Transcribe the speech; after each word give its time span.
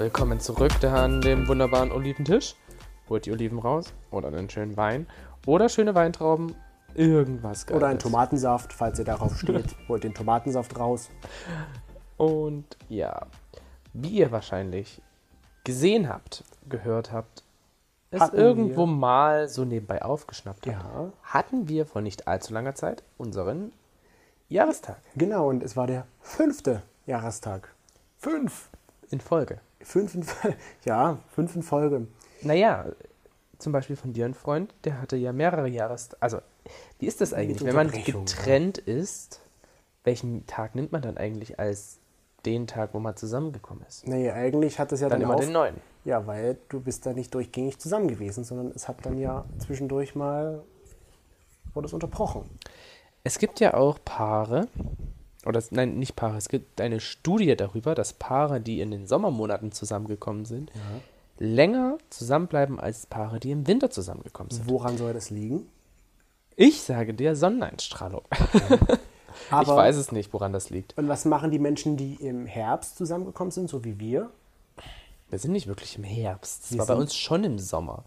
Willkommen 0.00 0.40
zurück 0.40 0.72
da 0.80 1.04
an 1.04 1.20
dem 1.20 1.46
wunderbaren 1.46 1.92
Oliventisch. 1.92 2.54
Holt 3.10 3.26
die 3.26 3.32
Oliven 3.32 3.58
raus 3.58 3.92
oder 4.10 4.28
einen 4.28 4.48
schönen 4.48 4.78
Wein 4.78 5.06
oder 5.44 5.68
schöne 5.68 5.94
Weintrauben, 5.94 6.54
irgendwas 6.94 7.66
Geiles. 7.66 7.76
Oder 7.82 7.88
ein 7.88 7.98
Tomatensaft, 7.98 8.72
falls 8.72 8.98
ihr 8.98 9.04
darauf 9.04 9.36
steht. 9.38 9.76
Holt 9.88 10.02
den 10.02 10.14
Tomatensaft 10.14 10.78
raus. 10.78 11.10
Und 12.16 12.64
ja, 12.88 13.26
wie 13.92 14.08
ihr 14.08 14.32
wahrscheinlich 14.32 15.02
gesehen 15.64 16.08
habt, 16.08 16.44
gehört 16.66 17.12
habt, 17.12 17.44
es 18.10 18.22
Hatten 18.22 18.38
irgendwo 18.38 18.86
wir. 18.86 18.94
mal 18.94 19.48
so 19.50 19.66
nebenbei 19.66 20.00
aufgeschnappt 20.00 20.66
habt, 20.66 20.82
Ja. 20.82 21.12
hatten 21.24 21.68
wir 21.68 21.84
vor 21.84 22.00
nicht 22.00 22.26
allzu 22.26 22.54
langer 22.54 22.74
Zeit 22.74 23.02
unseren 23.18 23.70
Jahrestag 24.48 24.96
Genau, 25.14 25.50
und 25.50 25.62
es 25.62 25.76
war 25.76 25.86
der 25.86 26.06
fünfte 26.22 26.82
Jahrestag. 27.04 27.74
Fünf. 28.16 28.70
in 29.10 29.20
Folge. 29.20 29.60
Fünf 29.82 30.14
in, 30.14 30.24
ja, 30.84 31.18
fünf 31.34 31.54
in 31.56 31.62
Folge. 31.62 32.06
Naja, 32.42 32.86
zum 33.58 33.72
Beispiel 33.72 33.96
von 33.96 34.12
dir 34.12 34.24
ein 34.24 34.34
Freund, 34.34 34.74
der 34.84 35.00
hatte 35.00 35.16
ja 35.16 35.32
mehrere 35.32 35.68
Jahrestage. 35.68 36.20
Also, 36.20 36.38
wie 36.98 37.06
ist 37.06 37.20
das 37.20 37.32
eigentlich, 37.32 37.64
wenn 37.64 37.74
man 37.74 37.90
getrennt 37.90 38.78
ist? 38.78 39.40
Welchen 40.04 40.46
Tag 40.46 40.74
nimmt 40.74 40.92
man 40.92 41.02
dann 41.02 41.18
eigentlich 41.18 41.58
als 41.58 41.98
den 42.46 42.66
Tag, 42.66 42.94
wo 42.94 43.00
man 43.00 43.16
zusammengekommen 43.16 43.84
ist? 43.86 44.06
Nee, 44.06 44.30
eigentlich 44.30 44.78
hat 44.78 44.92
es 44.92 45.00
ja 45.00 45.08
Dann 45.08 45.20
dann, 45.20 45.28
immer 45.28 45.36
auf, 45.36 45.44
den 45.44 45.52
neuen. 45.52 45.76
Ja, 46.04 46.26
weil 46.26 46.56
du 46.70 46.80
bist 46.80 47.04
da 47.04 47.12
nicht 47.12 47.34
durchgängig 47.34 47.78
zusammen 47.78 48.08
gewesen, 48.08 48.44
sondern 48.44 48.72
es 48.74 48.88
hat 48.88 49.04
dann 49.04 49.18
ja 49.18 49.44
zwischendurch 49.58 50.14
mal 50.14 50.62
wurde 51.74 51.86
es 51.86 51.92
unterbrochen. 51.92 52.48
Es 53.22 53.38
gibt 53.38 53.60
ja 53.60 53.74
auch 53.74 53.98
Paare, 54.04 54.68
oder 55.46 55.62
nein, 55.70 55.98
nicht 55.98 56.16
Paare, 56.16 56.36
es 56.36 56.48
gibt 56.48 56.80
eine 56.80 57.00
Studie 57.00 57.56
darüber, 57.56 57.94
dass 57.94 58.12
Paare, 58.12 58.60
die 58.60 58.80
in 58.80 58.90
den 58.90 59.06
Sommermonaten 59.06 59.72
zusammengekommen 59.72 60.44
sind, 60.44 60.70
länger 61.38 61.98
zusammenbleiben 62.10 62.78
als 62.78 63.06
Paare, 63.06 63.40
die 63.40 63.50
im 63.50 63.66
Winter 63.66 63.90
zusammengekommen 63.90 64.50
sind. 64.50 64.68
Woran 64.68 64.98
soll 64.98 65.14
das 65.14 65.30
liegen? 65.30 65.66
Ich 66.56 66.82
sage 66.82 67.14
dir 67.14 67.34
Sonneneinstrahlung. 67.34 68.22
Aber, 69.50 69.62
ich 69.62 69.68
weiß 69.68 69.96
es 69.96 70.12
nicht, 70.12 70.32
woran 70.32 70.52
das 70.52 70.70
liegt. 70.70 70.96
Und 70.98 71.08
was 71.08 71.24
machen 71.24 71.50
die 71.50 71.58
Menschen, 71.58 71.96
die 71.96 72.14
im 72.14 72.46
Herbst 72.46 72.96
zusammengekommen 72.96 73.50
sind, 73.50 73.70
so 73.70 73.84
wie 73.84 73.98
wir? 73.98 74.30
Wir 75.30 75.38
sind 75.38 75.52
nicht 75.52 75.66
wirklich 75.68 75.96
im 75.96 76.04
Herbst. 76.04 76.70
Es 76.72 76.78
war 76.78 76.86
bei 76.86 76.94
uns 76.94 77.14
schon 77.14 77.44
im 77.44 77.58
Sommer. 77.58 78.04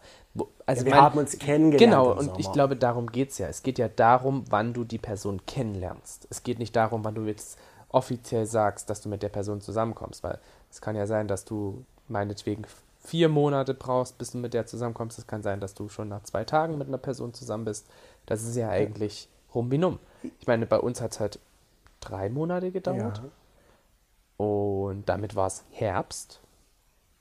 Also 0.65 0.81
Ja, 0.81 0.85
wir 0.85 0.91
mein- 0.91 1.01
haben 1.01 1.17
uns 1.19 1.37
kennengelernt 1.37 1.79
Genau, 1.91 2.11
und 2.11 2.25
Sommer. 2.25 2.39
ich 2.39 2.51
glaube, 2.51 2.75
darum 2.75 3.07
geht 3.11 3.31
es 3.31 3.37
ja. 3.37 3.47
Es 3.47 3.63
geht 3.63 3.77
ja 3.79 3.87
darum, 3.87 4.43
wann 4.49 4.73
du 4.73 4.83
die 4.83 4.97
Person 4.97 5.45
kennenlernst. 5.45 6.27
Es 6.29 6.43
geht 6.43 6.59
nicht 6.59 6.75
darum, 6.75 7.03
wann 7.05 7.15
du 7.15 7.23
jetzt 7.23 7.57
offiziell 7.89 8.45
sagst, 8.45 8.89
dass 8.89 9.01
du 9.01 9.09
mit 9.09 9.23
der 9.23 9.29
Person 9.29 9.61
zusammenkommst, 9.61 10.23
weil 10.23 10.39
es 10.71 10.81
kann 10.81 10.95
ja 10.95 11.05
sein, 11.07 11.27
dass 11.27 11.45
du 11.45 11.85
meinetwegen 12.07 12.63
vier 13.03 13.29
Monate 13.29 13.73
brauchst, 13.73 14.17
bis 14.17 14.31
du 14.31 14.37
mit 14.39 14.53
der 14.53 14.65
zusammenkommst. 14.65 15.17
Es 15.19 15.27
kann 15.27 15.43
sein, 15.43 15.59
dass 15.59 15.73
du 15.75 15.89
schon 15.89 16.09
nach 16.09 16.23
zwei 16.23 16.43
Tagen 16.43 16.77
mit 16.77 16.87
einer 16.87 16.97
Person 16.97 17.33
zusammen 17.33 17.65
bist. 17.65 17.85
Das 18.25 18.43
ist 18.43 18.55
ja 18.55 18.69
eigentlich 18.69 19.29
rum 19.53 19.69
wie 19.71 19.77
numm. 19.77 19.99
Ich 20.39 20.47
meine, 20.47 20.65
bei 20.65 20.79
uns 20.79 20.99
hat 21.01 21.11
es 21.11 21.19
halt 21.19 21.39
drei 21.99 22.29
Monate 22.29 22.71
gedauert. 22.71 23.21
Ja. 23.23 24.45
Und 24.45 25.07
damit 25.07 25.35
war 25.35 25.47
es 25.47 25.63
Herbst. 25.71 26.39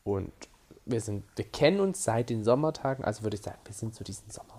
Und 0.04 0.32
wir 0.84 1.00
sind, 1.00 1.24
wir 1.36 1.44
kennen 1.44 1.80
uns 1.80 2.04
seit 2.04 2.30
den 2.30 2.44
Sommertagen, 2.44 3.04
also 3.04 3.22
würde 3.22 3.36
ich 3.36 3.42
sagen, 3.42 3.58
wir 3.64 3.74
sind 3.74 3.94
zu 3.94 4.04
diesem 4.04 4.28
Sommer. 4.30 4.58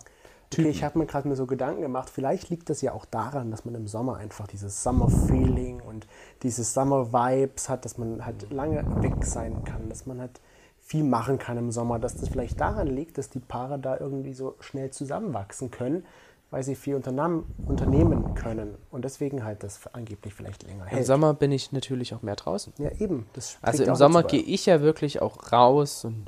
Okay, 0.52 0.70
ich 0.70 0.84
habe 0.84 1.00
mir 1.00 1.08
gerade 1.08 1.28
mir 1.28 1.36
so 1.36 1.48
Gedanken 1.48 1.82
gemacht, 1.82 2.12
vielleicht 2.12 2.50
liegt 2.50 2.70
das 2.70 2.82
ja 2.82 2.94
auch 2.94 3.06
daran, 3.06 3.50
dass 3.50 3.66
man 3.66 3.74
im 3.74 3.88
Sommer 3.88 4.18
einfach 4.18 4.46
dieses 4.46 4.84
Summer-Feeling 4.84 5.82
und 5.82 6.06
diese 6.44 6.64
Summer-Vibes 6.64 7.70
hat, 7.70 7.86
dass 7.86 7.98
man 7.98 8.24
halt 8.24 8.52
lange 8.52 8.86
weg 9.02 9.26
sein 9.26 9.64
kann, 9.64 9.90
dass 9.90 10.06
man 10.06 10.22
halt 10.22 10.40
viel 10.80 11.04
machen 11.04 11.40
kann 11.40 11.58
im 11.58 11.72
Sommer, 11.72 11.98
dass 11.98 12.18
das 12.18 12.30
vielleicht 12.30 12.60
daran 12.60 12.88
liegt, 12.88 13.18
dass 13.18 13.30
die 13.30 13.40
Paare 13.40 13.80
da 13.80 13.98
irgendwie 13.98 14.34
so 14.34 14.56
schnell 14.60 14.92
zusammenwachsen 14.92 15.72
können, 15.72 16.06
weil 16.54 16.62
sie 16.62 16.76
viel 16.76 16.94
unternehmen 16.94 18.36
können 18.36 18.78
und 18.92 19.04
deswegen 19.04 19.44
halt 19.44 19.64
das 19.64 19.88
angeblich 19.92 20.36
vielleicht 20.36 20.62
länger 20.62 20.84
Im 20.84 20.90
hält. 20.90 21.08
Sommer 21.08 21.34
bin 21.34 21.52
ich 21.52 21.72
natürlich 21.72 22.14
auch 22.14 22.22
mehr 22.22 22.36
draußen. 22.36 22.74
Ja, 22.78 22.92
eben. 23.00 23.26
Also 23.64 23.84
im 23.84 23.96
Sommer 23.96 24.22
gehe 24.22 24.40
ich 24.44 24.68
ja 24.68 24.82
wirklich 24.82 25.20
auch 25.20 25.52
raus 25.52 26.06
und 26.06 26.28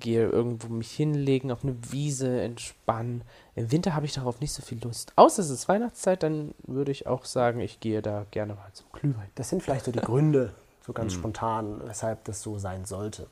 gehe 0.00 0.26
irgendwo 0.26 0.68
mich 0.68 0.90
hinlegen, 0.92 1.52
auf 1.52 1.62
eine 1.62 1.76
Wiese, 1.92 2.40
entspannen. 2.40 3.20
Im 3.54 3.70
Winter 3.70 3.94
habe 3.94 4.06
ich 4.06 4.14
darauf 4.14 4.40
nicht 4.40 4.54
so 4.54 4.62
viel 4.62 4.82
Lust. 4.82 5.12
Außer 5.16 5.42
es 5.42 5.50
ist 5.50 5.68
Weihnachtszeit, 5.68 6.22
dann 6.22 6.54
würde 6.66 6.90
ich 6.92 7.06
auch 7.06 7.26
sagen, 7.26 7.60
ich 7.60 7.80
gehe 7.80 8.00
da 8.00 8.24
gerne 8.30 8.54
mal 8.54 8.72
zum 8.72 8.86
Glühwein. 8.94 9.28
Das 9.34 9.50
sind 9.50 9.62
vielleicht 9.62 9.84
so 9.84 9.92
die 9.92 9.98
Gründe, 9.98 10.54
so 10.86 10.94
ganz 10.94 11.12
Hm. 11.12 11.18
spontan, 11.18 11.82
weshalb 11.84 12.24
das 12.24 12.40
so 12.40 12.56
sein 12.56 12.86
sollte. 12.86 13.26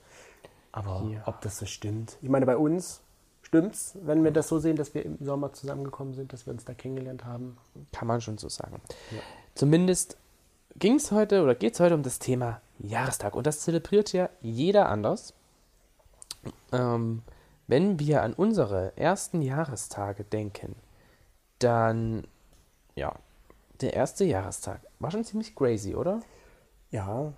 Aber 0.72 1.08
Ja. 1.10 1.22
ob 1.24 1.40
das 1.40 1.56
so 1.56 1.64
stimmt? 1.64 2.18
Ich 2.20 2.28
meine, 2.28 2.44
bei 2.44 2.58
uns 2.58 3.00
stimmt's, 3.52 3.98
wenn 4.02 4.24
wir 4.24 4.30
das 4.30 4.48
so 4.48 4.58
sehen, 4.58 4.76
dass 4.76 4.94
wir 4.94 5.04
im 5.04 5.18
Sommer 5.20 5.52
zusammengekommen 5.52 6.14
sind, 6.14 6.32
dass 6.32 6.46
wir 6.46 6.54
uns 6.54 6.64
da 6.64 6.72
kennengelernt 6.72 7.26
haben. 7.26 7.58
Kann 7.92 8.08
man 8.08 8.22
schon 8.22 8.38
so 8.38 8.48
sagen. 8.48 8.80
Zumindest 9.54 10.16
ging 10.76 10.94
es 10.94 11.12
heute 11.12 11.42
oder 11.42 11.54
geht 11.54 11.74
es 11.74 11.80
heute 11.80 11.94
um 11.94 12.02
das 12.02 12.18
Thema 12.18 12.62
Jahrestag. 12.78 13.36
Und 13.36 13.46
das 13.46 13.60
zelebriert 13.60 14.14
ja 14.14 14.30
jeder 14.40 14.88
anders. 14.88 15.34
Ähm, 16.72 17.20
wenn 17.66 17.98
wir 17.98 18.22
an 18.22 18.32
unsere 18.32 18.96
ersten 18.96 19.42
Jahrestage 19.42 20.24
denken, 20.24 20.74
dann, 21.58 22.26
ja, 22.94 23.14
der 23.82 23.92
erste 23.92 24.24
Jahrestag 24.24 24.80
war 24.98 25.10
schon 25.10 25.24
ziemlich 25.24 25.54
crazy, 25.54 25.94
oder? 25.94 26.20
Ja, 26.90 27.34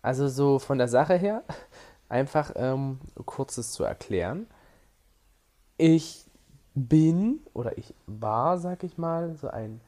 Also 0.00 0.28
so 0.28 0.58
von 0.58 0.78
der 0.78 0.88
Sache 0.88 1.16
her, 1.16 1.42
einfach 2.08 2.52
ähm, 2.56 2.98
kurzes 3.26 3.72
zu 3.72 3.84
erklären. 3.84 4.46
Ich 5.84 6.26
bin 6.76 7.40
oder 7.54 7.76
ich 7.76 7.92
war, 8.06 8.56
sag 8.58 8.84
ich 8.84 8.98
mal, 8.98 9.34
so 9.34 9.48
ein 9.48 9.80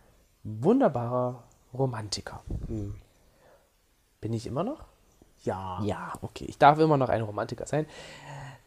wunderbarer 0.43 1.45
Romantiker. 1.73 2.43
Bin 4.21 4.33
ich 4.33 4.49
immer 4.49 4.65
noch? 4.65 4.87
ja, 5.45 5.81
Ja, 5.85 6.13
okay. 6.21 6.47
Ich 6.49 6.59
darf 6.59 6.81
immer 6.81 6.97
noch 6.97 7.11
ein 7.11 7.23
Romantiker 7.23 7.67
sein. 7.67 7.87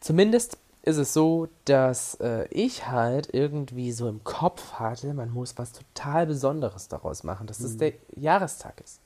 Zumindest 0.00 0.56
ist 0.80 0.96
es 0.96 1.12
so, 1.12 1.48
dass 1.66 2.14
äh, 2.14 2.48
ich 2.48 2.86
halt 2.86 3.34
irgendwie 3.34 3.92
so 3.92 4.08
im 4.08 4.24
Kopf 4.24 4.72
hatte, 4.74 5.12
man 5.12 5.30
muss 5.30 5.58
was 5.58 5.72
total 5.72 6.26
Besonderes 6.26 6.88
daraus 6.88 7.24
machen, 7.24 7.46
dass 7.46 7.60
es 7.60 7.76
der 7.76 7.92
Jahrestag 8.16 8.80
ist. 8.80 9.00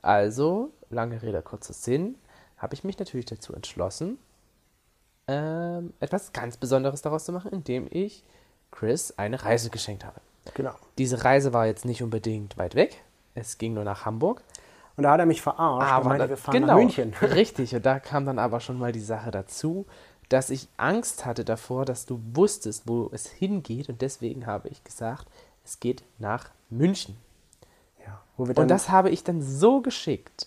Also, 0.00 0.70
lange 0.88 1.20
Rede, 1.20 1.42
kurzer 1.42 1.74
Sinn, 1.74 2.14
habe 2.56 2.72
ich 2.72 2.82
mich 2.82 2.98
natürlich 2.98 3.26
dazu 3.26 3.52
entschlossen, 3.52 4.16
ähm, 5.28 5.92
etwas 6.00 6.32
ganz 6.32 6.56
Besonderes 6.56 7.02
daraus 7.02 7.24
zu 7.24 7.32
machen, 7.32 7.50
indem 7.52 7.86
ich 7.90 8.22
Chris 8.70 9.14
eine 9.18 9.42
Reise 9.42 9.70
geschenkt 9.70 10.04
habe. 10.04 10.20
genau. 10.54 10.74
Diese 10.98 11.24
Reise 11.24 11.52
war 11.52 11.66
jetzt 11.66 11.84
nicht 11.84 12.02
unbedingt 12.02 12.56
weit 12.58 12.74
weg. 12.74 13.02
Es 13.34 13.58
ging 13.58 13.74
nur 13.74 13.84
nach 13.84 14.04
Hamburg. 14.04 14.42
Und 14.96 15.02
da 15.02 15.10
hat 15.12 15.20
er 15.20 15.26
mich 15.26 15.42
verarscht 15.42 15.98
und 15.98 16.04
meinte, 16.08 16.24
da- 16.24 16.30
wir 16.30 16.36
fahren 16.36 16.52
genau, 16.54 16.66
nach 16.68 16.76
München. 16.76 17.12
Richtig, 17.22 17.74
und 17.74 17.84
da 17.84 17.98
kam 18.00 18.24
dann 18.24 18.38
aber 18.38 18.60
schon 18.60 18.78
mal 18.78 18.92
die 18.92 19.00
Sache 19.00 19.30
dazu, 19.30 19.84
dass 20.28 20.50
ich 20.50 20.68
Angst 20.76 21.24
hatte 21.26 21.44
davor, 21.44 21.84
dass 21.84 22.06
du 22.06 22.20
wusstest, 22.34 22.84
wo 22.86 23.10
es 23.12 23.26
hingeht. 23.28 23.88
Und 23.88 24.00
deswegen 24.02 24.46
habe 24.46 24.68
ich 24.68 24.82
gesagt, 24.84 25.26
es 25.64 25.80
geht 25.80 26.02
nach 26.18 26.50
München. 26.70 27.16
Ja, 28.06 28.20
wo 28.36 28.46
wir 28.46 28.54
dann, 28.54 28.62
Und 28.62 28.68
das 28.68 28.88
habe 28.88 29.10
ich 29.10 29.22
dann 29.22 29.42
so 29.42 29.82
geschickt 29.82 30.46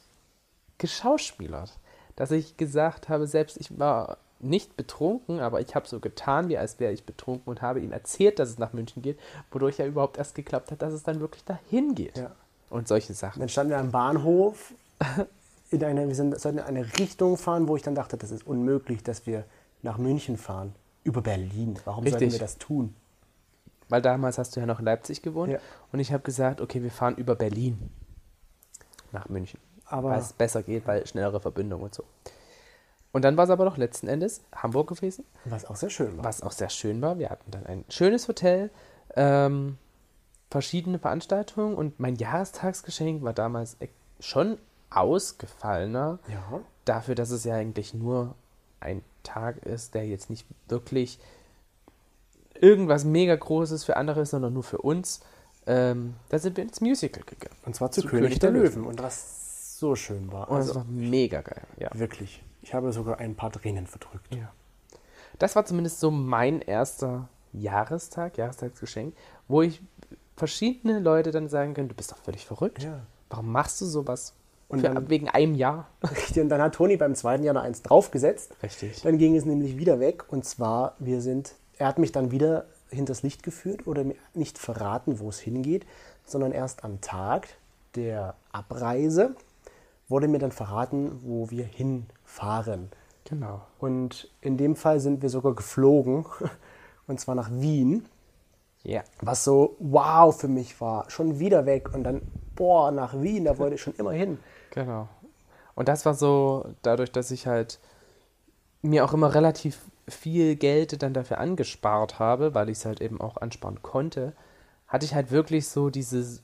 geschauspielert, 0.80 1.78
dass 2.16 2.32
ich 2.32 2.58
gesagt 2.58 3.10
habe, 3.10 3.28
selbst 3.28 3.58
ich 3.58 3.78
war 3.80 4.18
nicht 4.40 4.78
betrunken, 4.78 5.40
aber 5.40 5.60
ich 5.62 5.76
habe 5.76 5.88
so 5.88 6.00
getan, 6.00 6.50
wie 6.50 6.58
als 6.58 6.80
wäre 6.80 6.94
ich 6.94 7.06
betrunken 7.06 7.50
und 7.50 7.62
habe 7.62 7.82
ihm 7.82 7.92
erzählt, 7.92 8.40
dass 8.40 8.50
es 8.50 8.58
nach 8.58 8.74
München 8.74 9.02
geht, 9.02 9.20
wodurch 9.52 9.78
ja 9.78 9.86
überhaupt 9.86 10.18
erst 10.18 10.36
geklappt 10.36 10.72
hat, 10.72 10.82
dass 10.82 10.94
es 10.94 11.04
dann 11.04 11.20
wirklich 11.20 11.44
dahin 11.44 11.96
geht. 11.96 12.18
Ja. 12.18 12.32
Und 12.70 12.88
solche 12.88 13.14
Sachen. 13.14 13.40
dann 13.40 13.50
standen 13.50 13.72
wir 13.72 13.80
am 13.80 13.92
Bahnhof, 13.92 14.74
in 15.72 15.84
eine, 15.84 16.08
wir 16.08 16.16
sind, 16.16 16.40
sollten 16.40 16.60
in 16.60 16.64
eine 16.64 16.86
Richtung 17.00 17.38
fahren, 17.38 17.68
wo 17.68 17.76
ich 17.76 17.82
dann 17.82 17.96
dachte, 17.96 18.18
das 18.18 18.32
ist 18.32 18.46
unmöglich, 18.46 19.04
dass 19.04 19.26
wir 19.26 19.44
nach 19.82 19.98
München 19.98 20.38
fahren. 20.38 20.74
Über 21.04 21.22
Berlin. 21.22 21.80
Warum 21.86 22.04
sollten 22.04 22.18
Richtig. 22.18 22.34
wir 22.34 22.40
das 22.40 22.58
tun? 22.58 22.94
Weil 23.88 24.02
damals 24.02 24.38
hast 24.38 24.56
du 24.56 24.60
ja 24.60 24.66
noch 24.66 24.80
in 24.80 24.86
Leipzig 24.86 25.22
gewohnt. 25.22 25.52
Ja. 25.52 25.60
Und 25.92 26.00
ich 26.00 26.14
habe 26.14 26.22
gesagt, 26.24 26.62
okay, 26.62 26.84
wir 26.84 26.92
fahren 26.92 27.16
über 27.16 27.36
Berlin 27.36 27.90
nach 29.12 29.28
München. 29.30 29.60
Aber- 29.86 30.12
weil 30.12 30.20
es 30.20 30.34
besser 30.34 30.62
geht, 30.62 30.86
weil 30.86 31.06
schnellere 31.08 31.40
Verbindung 31.40 31.82
und 31.82 31.96
so. 31.96 32.04
Und 33.12 33.24
dann 33.24 33.38
war 33.38 33.46
es 33.46 33.50
aber 33.50 33.66
doch 33.66 33.78
letzten 33.78 34.08
Endes 34.08 34.42
Hamburg 34.56 34.88
gewesen, 34.90 35.26
Was 35.46 35.66
auch 35.66 35.76
sehr 35.76 35.90
schön 35.90 36.18
war. 36.18 36.24
was 36.26 36.44
auch 36.44 36.52
sehr 36.52 36.70
schön 36.70 37.02
war. 37.02 37.18
Wir 37.18 37.30
hatten 37.30 37.50
dann 37.52 37.66
ein 37.66 37.84
schönes 37.90 38.28
Hotel, 38.28 38.70
ähm, 39.16 39.78
verschiedene 40.52 41.00
Veranstaltungen 41.00 41.76
und 41.76 42.00
mein 42.00 42.16
Jahrestagsgeschenk 42.16 43.24
war 43.24 43.34
damals 43.34 43.78
e- 43.80 43.88
schon 44.20 44.58
ausgefallener. 44.92 46.20
Ja. 46.28 46.60
Dafür, 46.86 47.16
dass 47.16 47.30
es 47.32 47.44
ja 47.44 47.56
eigentlich 47.56 47.94
nur 47.94 48.36
ein 48.80 49.02
Tag 49.24 49.58
ist, 49.66 49.94
der 49.96 50.08
jetzt 50.08 50.30
nicht 50.30 50.46
wirklich 50.68 51.20
irgendwas 52.60 53.06
mega 53.06 53.36
Großes 53.36 53.84
für 53.84 53.96
andere 53.98 54.22
ist, 54.22 54.32
sondern 54.32 54.54
nur 54.54 54.64
für 54.64 54.80
uns. 54.80 55.22
Ähm, 55.68 56.16
da 56.30 56.40
sind 56.40 56.58
wir 56.58 56.64
ins 56.64 56.82
Musical 56.82 57.24
gegangen. 57.26 57.56
Und 57.66 57.76
zwar 57.76 57.92
zu, 57.92 58.02
Zu 58.02 58.08
König, 58.08 58.40
der, 58.40 58.52
Löwen. 58.52 58.86
Und 58.86 59.02
was 59.02 59.78
so 59.80 59.96
schön 59.96 60.32
war. 60.32 60.50
Und 60.50 60.58
es 60.60 60.68
Also 60.70 60.80
war 60.80 60.86
mega 60.86 61.42
geil. 61.42 61.62
Ja. 61.78 61.90
wirklich. 61.94 62.44
Ich 62.62 62.74
habe 62.74 62.92
sogar 62.92 63.20
ein 63.20 63.36
paar 63.36 63.52
Tränen 63.52 63.88
verdrückt. 63.88 64.34
ja. 64.36 64.52
Das 65.38 65.56
war 65.56 65.64
zumindest 65.66 66.00
so 66.02 66.12
mein 66.12 66.62
erster 66.62 67.30
Jahrestag, 67.54 68.38
Jahrestagsgeschenk, 68.38 69.16
wo 69.48 69.62
ich 69.62 69.82
verschiedene 70.36 71.00
Leute 71.00 71.32
dann 71.32 71.48
sagen 71.48 71.74
können, 71.74 71.88
du 71.88 71.96
bist 71.96 72.12
doch 72.12 72.18
völlig 72.18 72.46
verrückt. 72.46 72.84
Ja. 72.84 73.02
Warum 73.30 73.52
machst 73.52 73.80
du 73.80 73.86
sowas? 73.86 74.34
Und 74.68 74.82
Für, 74.82 74.90
dann- 74.90 75.10
wegen 75.10 75.30
einem 75.30 75.56
Jahr. 75.56 75.88
Richtig, 76.04 76.44
Und 76.44 76.50
dann 76.50 76.62
hat 76.62 76.76
Toni 76.76 76.98
beim 76.98 77.16
zweiten 77.16 77.44
Jahr 77.44 77.54
noch 77.54 77.62
eins 77.64 77.82
draufgesetzt. 77.82 78.54
Richtig. 78.62 79.02
Dann 79.02 79.18
ging 79.18 79.36
es 79.36 79.46
nämlich 79.46 79.78
wieder 79.78 80.00
weg. 80.00 80.26
Und 80.32 80.46
zwar, 80.46 80.96
wir 81.00 81.22
sind, 81.22 81.54
er 81.78 81.88
hat 81.88 82.00
mich 82.00 82.12
dann 82.12 82.32
wieder 82.32 82.66
hinters 82.90 83.24
Licht 83.24 83.42
geführt 83.44 83.88
oder 83.88 84.04
mir 84.04 84.16
nicht 84.34 84.58
verraten, 84.58 85.20
wo 85.20 85.30
es 85.30 85.40
hingeht, 85.40 85.86
sondern 86.26 86.52
erst 86.52 86.84
am 86.84 87.00
Tag 87.02 87.48
der 87.96 88.36
Abreise 88.52 89.36
wurde 90.10 90.28
mir 90.28 90.40
dann 90.40 90.52
verraten, 90.52 91.20
wo 91.24 91.50
wir 91.50 91.64
hinfahren. 91.66 92.90
Genau. 93.26 93.62
Und 93.80 94.30
in 94.42 94.58
dem 94.58 94.76
Fall 94.76 95.00
sind 95.00 95.22
wir 95.22 95.30
sogar 95.30 95.54
geflogen, 95.56 96.26
und 97.08 97.20
zwar 97.20 97.36
nach 97.36 97.50
Wien, 97.52 98.06
Ja. 98.84 99.04
was 99.22 99.44
so 99.44 99.76
wow 99.80 100.36
für 100.38 100.48
mich 100.48 100.80
war. 100.82 101.10
Schon 101.10 101.40
wieder 101.40 101.66
weg 101.66 101.94
und 101.94 102.04
dann, 102.04 102.22
boah, 102.56 102.92
nach 102.92 103.14
Wien, 103.22 103.46
da 103.46 103.58
wollte 103.58 103.76
ich 103.76 103.82
schon 103.82 103.96
immer 103.96 104.12
hin. 104.12 104.40
Genau. 104.72 105.08
Und 105.76 105.88
das 105.88 106.06
war 106.06 106.14
so, 106.14 106.66
dadurch, 106.82 107.12
dass 107.12 107.32
ich 107.32 107.48
halt 107.48 107.80
mir 108.82 109.06
auch 109.06 109.14
immer 109.14 109.34
relativ 109.34 109.80
viel 110.08 110.56
Geld 110.56 111.02
dann 111.04 111.14
dafür 111.14 111.38
angespart 111.38 112.18
habe, 112.20 112.54
weil 112.56 112.70
ich 112.70 112.80
es 112.80 112.86
halt 112.86 113.00
eben 113.02 113.22
auch 113.22 113.38
ansparen 113.38 113.82
konnte, 113.84 114.34
hatte 114.88 115.06
ich 115.06 115.14
halt 115.14 115.30
wirklich 115.32 115.68
so 115.70 115.90
dieses 115.90 116.42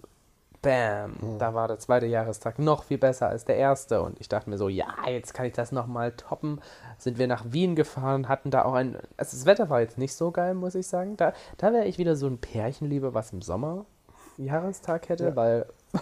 Bam, 0.66 1.38
da 1.38 1.54
war 1.54 1.68
der 1.68 1.78
zweite 1.78 2.08
Jahrestag 2.08 2.58
noch 2.58 2.84
viel 2.86 2.98
besser 2.98 3.30
als 3.30 3.46
der 3.46 3.56
erste 3.56 4.02
und 4.02 4.20
ich 4.20 4.28
dachte 4.28 4.50
mir 4.50 4.58
so, 4.58 4.68
ja, 4.68 4.88
jetzt 5.08 5.36
kann 5.36 5.46
ich 5.46 5.54
das 5.54 5.72
nochmal 5.72 6.12
toppen. 6.14 6.60
Sind 6.98 7.20
wir 7.20 7.28
nach 7.28 7.46
Wien 7.52 7.76
gefahren, 7.76 8.28
hatten 8.28 8.50
da 8.50 8.66
auch 8.66 8.74
ein, 8.74 8.96
also 9.16 9.38
das 9.38 9.46
Wetter 9.46 9.70
war 9.70 9.82
jetzt 9.82 10.00
nicht 10.00 10.16
so 10.16 10.32
geil, 10.32 10.56
muss 10.56 10.74
ich 10.74 10.88
sagen. 10.88 11.18
Da, 11.18 11.34
da 11.58 11.72
wäre 11.72 11.86
ich 11.86 12.00
wieder 12.00 12.16
so 12.16 12.26
ein 12.26 12.40
Pärchen 12.40 12.90
lieber, 12.90 13.14
was 13.14 13.32
im 13.32 13.44
Sommer 13.44 13.86
Jahrestag 14.38 15.08
hätte, 15.10 15.26
Ja. 15.26 15.36
weil 15.36 15.68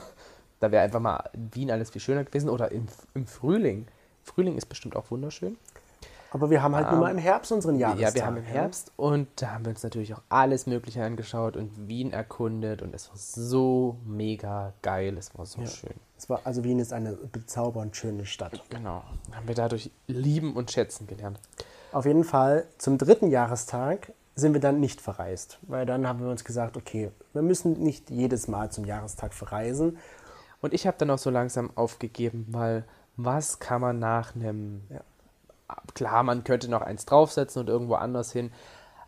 da 0.62 0.72
wäre 0.72 0.84
einfach 0.84 1.02
mal 1.02 1.30
Wien 1.34 1.70
alles 1.70 1.90
viel 1.90 2.02
schöner 2.02 2.24
gewesen 2.24 2.50
oder 2.50 2.72
im, 2.72 2.88
im 3.14 3.28
Frühling. 3.28 3.86
Frühling 4.24 4.56
ist 4.56 4.68
bestimmt 4.68 4.96
auch 4.96 5.12
wunderschön. 5.12 5.58
Aber 6.34 6.50
wir 6.50 6.64
haben 6.64 6.76
halt 6.76 6.88
nur 6.88 6.96
Ähm, 6.96 7.00
mal 7.00 7.12
im 7.12 7.20
Herbst 7.20 7.52
unseren 7.52 7.78
Jahrestag. 7.78 8.10
Ja, 8.10 8.16
wir 8.16 8.26
haben 8.26 8.38
im 8.38 8.44
Herbst 8.44 8.92
und 8.96 9.28
da 9.36 9.52
haben 9.52 9.66
wir 9.66 9.70
uns 9.70 9.84
natürlich 9.84 10.16
auch 10.16 10.22
alles 10.30 10.66
Mögliche 10.66 11.04
angeschaut 11.04 11.56
und 11.56 11.88
Wien 11.88 12.12
erkundet 12.12 12.82
und 12.82 12.94
es 12.96 13.10
war 13.10 13.18
so 13.18 13.98
mega 14.04 14.74
geil, 14.82 15.16
es 15.18 15.38
war 15.38 15.46
so 15.46 15.64
schön. 15.68 15.94
Es 16.18 16.30
war, 16.30 16.42
also 16.44 16.64
Wien 16.64 16.80
ist 16.80 16.92
eine 16.92 17.14
bezaubernd 17.14 17.96
schöne 17.96 18.26
Stadt. 18.26 18.64
Genau, 18.70 19.04
haben 19.32 19.48
wir 19.48 19.54
dadurch 19.54 19.92
lieben 20.08 20.56
und 20.56 20.72
schätzen 20.72 21.06
gelernt. 21.06 21.40
Auf 21.92 22.06
jeden 22.06 22.24
Fall 22.24 22.66
zum 22.80 22.98
dritten 22.98 23.30
Jahrestag 23.30 24.12
sind 24.36 24.54
wir 24.54 24.62
dann 24.62 24.80
nicht 24.80 25.02
verreist, 25.02 25.60
weil 25.62 25.86
dann 25.86 26.08
haben 26.08 26.20
wir 26.20 26.30
uns 26.30 26.44
gesagt, 26.44 26.78
okay, 26.78 27.12
wir 27.34 27.44
müssen 27.44 27.74
nicht 27.74 28.10
jedes 28.10 28.48
Mal 28.48 28.72
zum 28.72 28.86
Jahrestag 28.86 29.36
verreisen. 29.36 30.00
Und 30.62 30.74
ich 30.74 30.88
habe 30.88 30.98
dann 30.98 31.12
auch 31.12 31.20
so 31.20 31.30
langsam 31.30 31.70
aufgegeben, 31.76 32.48
weil 32.50 32.86
was 33.18 33.60
kann 33.60 33.82
man 33.82 34.00
nach 34.00 34.34
einem... 34.34 34.82
Ja. 34.90 35.02
Klar, 35.94 36.24
man 36.24 36.44
könnte 36.44 36.70
noch 36.70 36.82
eins 36.82 37.06
draufsetzen 37.06 37.62
und 37.62 37.70
irgendwo 37.70 37.96
anders 37.96 38.32
hin, 38.32 38.52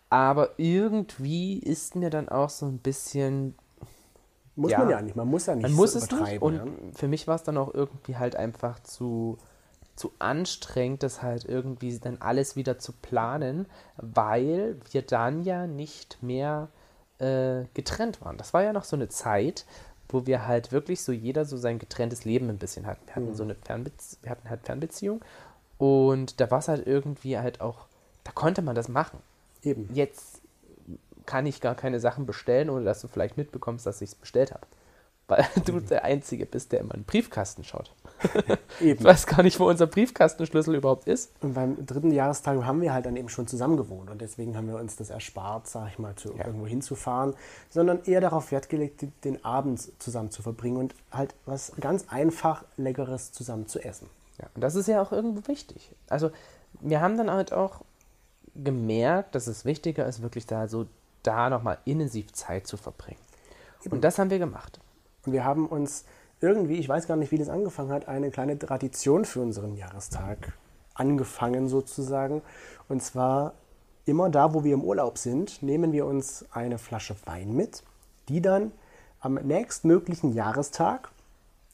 aber 0.09 0.51
irgendwie 0.57 1.59
ist 1.59 1.95
mir 1.95 2.09
dann 2.09 2.29
auch 2.29 2.49
so 2.49 2.65
ein 2.67 2.79
bisschen 2.79 3.55
Muss 4.55 4.71
Ja. 4.71 4.79
man 4.79 4.89
ja 4.89 5.01
nicht, 5.01 5.15
man 5.15 5.27
muss 5.27 5.47
ja 5.47 5.55
nicht 5.55 5.63
Man 5.63 5.73
muss 5.73 5.93
so 5.93 5.99
es 5.99 6.09
nicht. 6.11 6.41
Und 6.41 6.55
ja. 6.55 6.65
für 6.93 7.07
mich 7.09 7.27
war 7.27 7.35
es 7.35 7.43
dann 7.43 7.57
auch 7.57 7.73
irgendwie 7.73 8.15
halt 8.17 8.35
einfach 8.37 8.79
zu, 8.83 9.37
zu 9.95 10.13
anstrengend, 10.19 11.03
das 11.03 11.21
halt 11.21 11.45
irgendwie 11.45 11.97
dann 11.99 12.21
alles 12.21 12.55
wieder 12.55 12.79
zu 12.79 12.93
planen, 12.93 13.67
weil 13.97 14.77
wir 14.91 15.01
dann 15.01 15.43
ja 15.43 15.67
nicht 15.67 16.23
mehr 16.23 16.69
äh, 17.19 17.65
getrennt 17.73 18.21
waren. 18.21 18.37
Das 18.37 18.53
war 18.53 18.63
ja 18.63 18.71
noch 18.73 18.85
so 18.85 18.95
eine 18.95 19.09
Zeit, 19.09 19.65
wo 20.09 20.25
wir 20.25 20.47
halt 20.47 20.71
wirklich 20.71 21.01
so 21.03 21.11
jeder 21.11 21.45
so 21.45 21.57
sein 21.57 21.79
getrenntes 21.79 22.23
Leben 22.25 22.49
ein 22.49 22.57
bisschen 22.57 22.85
hatten. 22.85 23.07
Wir 23.07 23.15
hatten 23.15 23.33
so 23.33 23.43
eine 23.43 23.55
Fernbezie 23.55 24.17
wir 24.21 24.31
hatten 24.31 24.49
halt 24.49 24.63
Fernbeziehung 24.63 25.21
und 25.77 26.39
da 26.39 26.49
war 26.51 26.59
es 26.59 26.67
halt 26.67 26.85
irgendwie 26.87 27.37
halt 27.37 27.61
auch, 27.61 27.87
da 28.23 28.31
konnte 28.31 28.61
man 28.61 28.75
das 28.75 28.87
machen 28.87 29.19
Eben. 29.63 29.89
jetzt 29.93 30.41
kann 31.25 31.45
ich 31.45 31.59
gar 31.61 31.75
keine 31.75 31.99
Sachen 31.99 32.25
bestellen, 32.25 32.69
ohne 32.69 32.85
dass 32.85 33.01
du 33.01 33.07
vielleicht 33.07 33.35
mitbekommst, 33.37 33.85
dass 33.85 34.01
ich 34.01 34.09
es 34.09 34.15
bestellt 34.15 34.51
habe. 34.53 34.65
Weil 35.27 35.43
du 35.65 35.79
der 35.79 36.03
Einzige 36.03 36.45
bist, 36.45 36.71
der 36.71 36.81
immer 36.81 36.93
in 36.93 37.01
den 37.01 37.05
Briefkasten 37.05 37.63
schaut. 37.63 37.91
Ich 38.79 38.87
Eben. 38.87 39.03
weiß 39.05 39.25
gar 39.27 39.41
nicht, 39.43 39.59
wo 39.59 39.67
unser 39.69 39.87
Briefkastenschlüssel 39.87 40.75
überhaupt 40.75 41.07
ist. 41.07 41.31
Und 41.41 41.53
beim 41.53 41.85
dritten 41.85 42.11
Jahrestag 42.11 42.63
haben 42.63 42.81
wir 42.81 42.93
halt 42.93 43.05
dann 43.05 43.15
eben 43.15 43.29
schon 43.29 43.47
zusammen 43.47 43.77
gewohnt 43.77 44.09
und 44.09 44.19
deswegen 44.21 44.55
haben 44.57 44.67
wir 44.67 44.75
uns 44.75 44.97
das 44.97 45.09
erspart, 45.09 45.67
sag 45.67 45.87
ich 45.89 45.97
mal, 45.99 46.15
zu 46.15 46.33
Ja. 46.35 46.45
irgendwo 46.45 46.67
hinzufahren, 46.67 47.33
sondern 47.69 48.03
eher 48.05 48.21
darauf 48.21 48.51
Wert 48.51 48.69
gelegt, 48.69 49.05
den 49.23 49.43
Abend 49.45 49.89
zusammen 50.01 50.29
zu 50.31 50.41
verbringen 50.43 50.77
und 50.77 50.95
halt 51.11 51.33
was 51.45 51.71
ganz 51.79 52.05
einfach 52.09 52.63
Leckeres 52.77 53.31
zusammen 53.31 53.67
zu 53.67 53.79
essen. 53.83 54.07
Ja, 54.37 54.47
und 54.53 54.61
das 54.61 54.75
ist 54.75 54.87
ja 54.87 55.01
auch 55.01 55.11
irgendwo 55.11 55.47
wichtig. 55.47 55.95
Also, 56.09 56.31
wir 56.81 57.01
haben 57.01 57.17
dann 57.17 57.31
halt 57.31 57.53
auch 57.53 57.81
gemerkt, 58.55 59.35
dass 59.35 59.47
es 59.47 59.65
wichtiger 59.65 60.05
ist, 60.05 60.21
wirklich 60.21 60.45
da 60.45 60.67
so 60.67 60.87
da 61.23 61.49
nochmal 61.49 61.77
intensiv 61.85 62.31
Zeit 62.33 62.67
zu 62.67 62.77
verbringen. 62.77 63.19
Und 63.89 64.03
das 64.03 64.17
haben 64.17 64.29
wir 64.29 64.39
gemacht. 64.39 64.79
Und 65.25 65.33
wir 65.33 65.43
haben 65.43 65.67
uns 65.67 66.05
irgendwie, 66.41 66.75
ich 66.75 66.89
weiß 66.89 67.07
gar 67.07 67.17
nicht, 67.17 67.31
wie 67.31 67.37
das 67.37 67.49
angefangen 67.49 67.91
hat, 67.91 68.07
eine 68.07 68.31
kleine 68.31 68.57
Tradition 68.57 69.25
für 69.25 69.41
unseren 69.41 69.75
Jahrestag 69.75 70.53
angefangen 70.93 71.67
sozusagen. 71.67 72.41
Und 72.87 73.03
zwar 73.03 73.53
immer 74.05 74.29
da, 74.29 74.53
wo 74.53 74.63
wir 74.63 74.73
im 74.73 74.83
Urlaub 74.83 75.17
sind, 75.17 75.61
nehmen 75.61 75.91
wir 75.91 76.05
uns 76.05 76.45
eine 76.51 76.77
Flasche 76.77 77.15
Wein 77.25 77.55
mit, 77.55 77.83
die 78.29 78.41
dann 78.41 78.71
am 79.19 79.35
nächstmöglichen 79.35 80.33
Jahrestag 80.33 81.11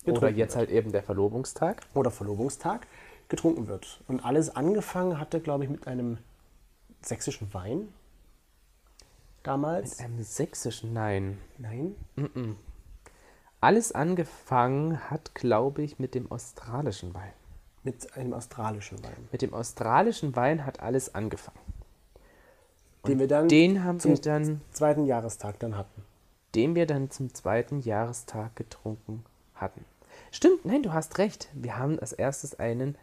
Oder 0.05 0.29
jetzt 0.29 0.55
halt 0.55 0.69
eben 0.71 0.91
der 0.91 1.03
Verlobungstag. 1.03 1.81
oder 1.93 2.11
Verlobungstag 2.11 2.87
getrunken 3.29 3.67
wird. 3.67 4.01
Und 4.07 4.25
alles 4.25 4.55
angefangen 4.55 5.19
hatte, 5.19 5.39
glaube 5.39 5.63
ich, 5.63 5.69
mit 5.69 5.87
einem 5.87 6.17
sächsischen 7.01 7.53
Wein. 7.53 7.87
Damals. 9.43 9.99
Einem 9.99 10.21
sächsischen, 10.21 10.93
nein. 10.93 11.37
Nein. 11.57 11.95
Alles 13.59 13.91
angefangen 13.91 15.09
hat, 15.09 15.33
glaube 15.35 15.81
ich, 15.83 15.99
mit 15.99 16.13
dem 16.15 16.31
australischen 16.31 17.13
Wein. 17.13 17.33
Mit 17.83 18.15
einem 18.15 18.33
australischen 18.33 19.03
Wein. 19.03 19.27
Mit 19.31 19.41
dem 19.41 19.53
australischen 19.53 20.35
Wein 20.35 20.65
hat 20.65 20.79
alles 20.81 21.15
angefangen. 21.15 21.59
Den 23.07 23.17
wir 23.17 23.27
dann 23.27 23.47
Den 23.47 23.83
haben 23.83 23.99
zum 23.99 24.11
wir 24.11 24.21
dann, 24.21 24.61
zweiten 24.71 25.05
Jahrestag 25.05 25.57
dann 25.59 25.75
hatten. 25.75 26.03
den 26.53 26.75
wir 26.75 26.85
dann 26.85 27.09
zum 27.09 27.33
zweiten 27.33 27.79
Jahrestag 27.79 28.55
getrunken 28.55 29.25
hatten. 29.55 29.83
Stimmt, 30.31 30.65
nein, 30.65 30.83
du 30.83 30.93
hast 30.93 31.17
recht. 31.17 31.49
Wir 31.53 31.77
haben 31.77 31.99
als 31.99 32.13
erstes 32.13 32.59
einen, 32.59 32.97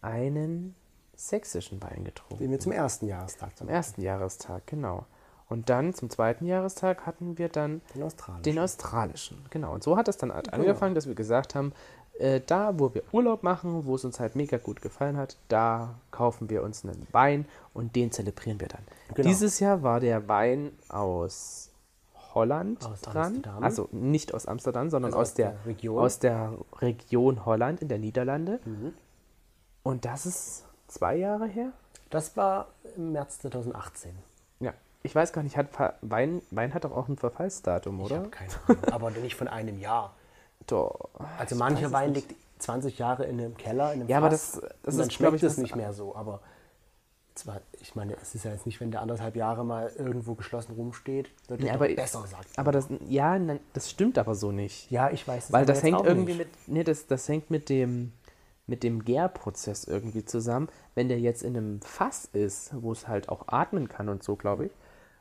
einen 0.00 0.74
sächsischen 1.14 1.82
Wein 1.82 2.04
getrunken. 2.04 2.42
Den 2.42 2.50
wir 2.50 2.60
zum 2.60 2.72
ersten 2.72 3.08
Jahrestag 3.08 3.56
Zum 3.56 3.68
ersten 3.68 4.02
Jahrestag, 4.02 4.66
genau. 4.66 5.06
Und 5.48 5.70
dann 5.70 5.94
zum 5.94 6.10
zweiten 6.10 6.44
Jahrestag 6.44 7.06
hatten 7.06 7.38
wir 7.38 7.48
dann 7.48 7.80
Den 7.94 8.02
australischen. 8.02 8.42
den 8.42 8.58
australischen. 8.58 9.44
Genau. 9.50 9.72
Und 9.72 9.84
so 9.84 9.96
hat 9.96 10.08
es 10.08 10.16
dann 10.16 10.32
halt 10.32 10.52
angefangen, 10.52 10.94
dass 10.94 11.06
wir 11.06 11.14
gesagt 11.14 11.54
haben, 11.54 11.72
äh, 12.18 12.40
da, 12.44 12.78
wo 12.78 12.94
wir 12.94 13.02
Urlaub 13.12 13.42
machen, 13.42 13.86
wo 13.86 13.94
es 13.94 14.04
uns 14.04 14.18
halt 14.18 14.34
mega 14.36 14.56
gut 14.58 14.82
gefallen 14.82 15.16
hat, 15.16 15.36
da 15.48 15.94
kaufen 16.10 16.50
wir 16.50 16.62
uns 16.62 16.84
einen 16.84 17.06
Wein 17.12 17.46
und 17.74 17.94
den 17.94 18.10
zelebrieren 18.10 18.58
wir 18.60 18.68
dann. 18.68 18.82
Genau. 19.14 19.28
Dieses 19.28 19.60
Jahr 19.60 19.82
war 19.82 20.00
der 20.00 20.26
Wein 20.28 20.72
aus 20.88 21.70
Holland 22.36 22.84
Aus 22.86 23.00
dran. 23.00 23.16
Amsterdam. 23.34 23.64
Also 23.64 23.88
nicht 23.92 24.32
aus 24.34 24.46
Amsterdam, 24.46 24.90
sondern 24.90 25.10
Also 25.12 25.20
aus, 25.22 25.28
aus 25.30 25.34
der, 25.34 25.50
der 25.52 25.66
Region. 25.66 25.98
aus 25.98 26.18
der 26.20 26.52
Region 26.80 27.44
Holland 27.46 27.80
in 27.82 27.88
der 27.88 27.98
Niederlande. 27.98 28.60
Mhm. 28.64 28.92
Und 29.82 30.04
das 30.04 30.26
ist 30.26 30.64
zwei 30.86 31.16
Jahre 31.16 31.46
her? 31.46 31.72
Das 32.10 32.36
war 32.36 32.68
im 32.96 33.12
März 33.12 33.38
2018. 33.40 34.12
Ja. 34.60 34.72
Ich 35.02 35.14
weiß 35.14 35.32
gar 35.32 35.42
nicht, 35.42 35.56
hat 35.56 35.68
Wein, 36.02 36.42
Wein 36.50 36.74
hat 36.74 36.84
doch 36.84 36.92
auch 36.96 37.08
ein 37.08 37.16
Verfallsdatum, 37.16 37.98
Ich 38.00 38.06
oder? 38.06 38.16
habe 38.18 38.28
keine 38.28 38.50
Ahnung. 38.68 38.84
Aber 38.92 39.10
nicht 39.10 39.34
von 39.36 39.48
einem 39.48 39.78
Jahr. 39.80 40.14
Doch. 40.66 41.08
Also 41.38 41.54
Ich 41.54 41.58
mancher 41.58 41.90
Wein 41.92 42.12
liegt 42.14 42.34
20 42.58 42.98
Jahre 42.98 43.24
in 43.24 43.38
einem 43.40 43.56
Keller, 43.56 43.92
in 43.92 44.00
einem 44.00 44.08
Ja, 44.10 44.18
aber 44.18 44.30
Fass, 44.30 44.52
das- 44.52 44.60
das 44.60 44.70
und 44.70 44.88
ist, 44.88 44.98
dann 45.00 45.10
schmeckt 45.10 45.34
ich, 45.36 45.42
es 45.42 45.56
nicht 45.58 45.74
mehr 45.76 45.92
so. 45.92 46.14
Aber 46.14 46.40
zwar, 47.38 47.60
ich 47.80 47.94
meine, 47.94 48.16
es 48.20 48.34
ist 48.34 48.44
ja 48.44 48.52
jetzt 48.52 48.66
nicht, 48.66 48.80
wenn 48.80 48.90
der 48.90 49.02
anderthalb 49.02 49.36
Jahre 49.36 49.64
mal 49.64 49.92
irgendwo 49.96 50.34
geschlossen 50.34 50.72
rumsteht, 50.74 51.30
wird 51.48 51.62
er 51.62 51.74
aber, 51.74 51.88
besser, 51.88 52.26
sagt 52.26 52.58
aber 52.58 52.72
das, 52.72 52.88
ja, 53.08 53.38
nein, 53.38 53.60
das 53.72 53.90
stimmt 53.90 54.18
aber 54.18 54.34
so 54.34 54.52
nicht. 54.52 54.90
Ja, 54.90 55.10
ich 55.10 55.26
weiß 55.26 55.46
es 55.46 55.52
Weil 55.52 55.66
das 55.66 55.82
hängt 55.82 56.04
irgendwie 56.04 56.34
nicht. 56.34 56.38
mit, 56.38 56.68
nee, 56.68 56.84
das, 56.84 57.06
das 57.06 57.28
hängt 57.28 57.50
mit 57.50 57.68
dem, 57.68 58.12
mit 58.66 58.82
dem 58.82 59.04
Gärprozess 59.04 59.84
irgendwie 59.84 60.24
zusammen. 60.24 60.68
Wenn 60.94 61.08
der 61.08 61.20
jetzt 61.20 61.42
in 61.42 61.56
einem 61.56 61.80
Fass 61.82 62.28
ist, 62.32 62.72
wo 62.80 62.92
es 62.92 63.06
halt 63.08 63.28
auch 63.28 63.48
atmen 63.48 63.88
kann 63.88 64.08
und 64.08 64.22
so, 64.22 64.36
glaube 64.36 64.66
ich, 64.66 64.72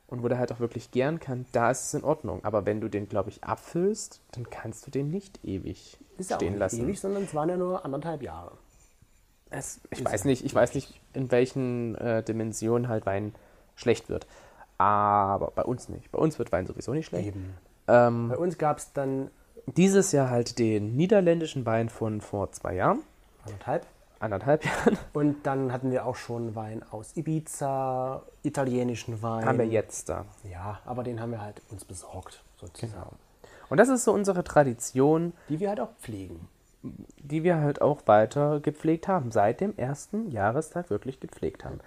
und 0.07 0.23
wo 0.23 0.27
der 0.27 0.37
halt 0.37 0.51
auch 0.51 0.59
wirklich 0.59 0.91
gären 0.91 1.19
kann, 1.19 1.45
da 1.51 1.71
ist 1.71 1.87
es 1.87 1.93
in 1.93 2.03
Ordnung. 2.03 2.43
Aber 2.43 2.65
wenn 2.65 2.81
du 2.81 2.89
den, 2.89 3.09
glaube 3.09 3.29
ich, 3.29 3.43
abfüllst, 3.43 4.21
dann 4.31 4.49
kannst 4.49 4.85
du 4.87 4.91
den 4.91 5.09
nicht 5.09 5.43
ewig 5.43 5.97
Ist 6.17 6.29
ja 6.29 6.37
auch 6.37 6.39
stehen 6.39 6.53
nicht 6.53 6.59
lassen. 6.59 6.83
ewig, 6.83 6.99
sondern 6.99 7.23
es 7.23 7.33
waren 7.33 7.49
ja 7.49 7.57
nur 7.57 7.83
anderthalb 7.83 8.21
Jahre. 8.21 8.57
Es, 9.49 9.79
ich 9.91 10.03
weiß 10.03 10.23
ja 10.23 10.29
nicht, 10.29 10.43
ich 10.45 10.53
weiß 10.53 10.73
nicht, 10.75 10.99
in 11.13 11.31
welchen 11.31 11.95
äh, 11.95 12.23
Dimensionen 12.23 12.87
halt 12.87 13.05
Wein 13.05 13.33
schlecht 13.75 14.09
wird. 14.09 14.27
Aber 14.77 15.51
bei 15.55 15.63
uns 15.63 15.87
nicht. 15.89 16.11
Bei 16.11 16.19
uns 16.19 16.37
wird 16.39 16.51
Wein 16.51 16.65
sowieso 16.65 16.93
nicht 16.93 17.05
schlecht. 17.05 17.27
Eben. 17.29 17.53
Ähm, 17.87 18.29
Bei 18.29 18.37
uns 18.37 18.57
gab 18.57 18.77
es 18.79 18.91
dann 18.93 19.29
dieses 19.67 20.11
Jahr 20.11 20.29
halt 20.29 20.59
den 20.59 20.95
niederländischen 20.95 21.65
Wein 21.65 21.89
von 21.89 22.19
vor 22.21 22.51
zwei 22.51 22.75
Jahren, 22.75 22.99
anderthalb. 23.45 23.85
anderthalb 24.19 24.65
Jahren, 24.65 24.97
Und 25.13 25.45
dann 25.45 25.71
hatten 25.71 25.91
wir 25.91 26.05
auch 26.05 26.15
schon 26.15 26.55
Wein 26.55 26.83
aus 26.91 27.15
Ibiza, 27.15 28.23
italienischen 28.43 29.21
Wein. 29.21 29.45
haben 29.45 29.57
wir 29.59 29.67
jetzt 29.67 30.09
da. 30.09 30.25
Ja, 30.43 30.79
aber 30.85 31.03
den 31.03 31.21
haben 31.21 31.31
wir 31.31 31.41
halt 31.41 31.61
uns 31.69 31.85
besorgt, 31.85 32.43
sozusagen. 32.59 32.93
Genau. 32.93 33.13
Und 33.69 33.77
das 33.77 33.89
ist 33.89 34.03
so 34.03 34.11
unsere 34.13 34.43
Tradition, 34.43 35.33
Die 35.49 35.59
wir 35.59 35.69
halt 35.69 35.79
auch 35.79 35.91
pflegen. 35.99 36.47
Die 37.17 37.43
wir 37.43 37.57
halt 37.57 37.81
auch 37.81 38.01
weiter 38.05 38.59
gepflegt 38.59 39.07
haben, 39.07 39.31
seit 39.31 39.61
dem 39.61 39.75
ersten 39.77 40.29
Jahrestag 40.31 40.89
wirklich 40.89 41.19
gepflegt 41.19 41.65
haben. 41.65 41.79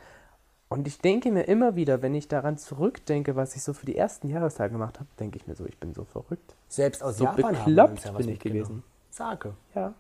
Und 0.68 0.86
ich 0.86 0.98
denke 0.98 1.30
mir 1.30 1.44
immer 1.44 1.76
wieder, 1.76 2.02
wenn 2.02 2.14
ich 2.14 2.28
daran 2.28 2.58
zurückdenke, 2.58 3.36
was 3.36 3.56
ich 3.56 3.62
so 3.62 3.72
für 3.72 3.86
die 3.86 3.96
ersten 3.96 4.28
Jahrestage 4.28 4.72
gemacht 4.72 4.98
habe, 4.98 5.08
denke 5.18 5.38
ich 5.38 5.46
mir 5.46 5.54
so, 5.54 5.64
ich 5.64 5.78
bin 5.78 5.94
so 5.94 6.04
verrückt. 6.04 6.54
Selbst 6.68 7.02
aus 7.02 7.16
So 7.16 7.24
Japan 7.24 7.44
haben 7.44 7.54
wir 7.54 7.64
bekloppt 7.64 7.90
uns 7.92 8.04
ja 8.04 8.14
was 8.14 8.18
bin 8.18 8.28
ich 8.34 8.40
gewesen. 8.40 8.82
Sake, 9.10 9.54
Ja, 9.74 9.94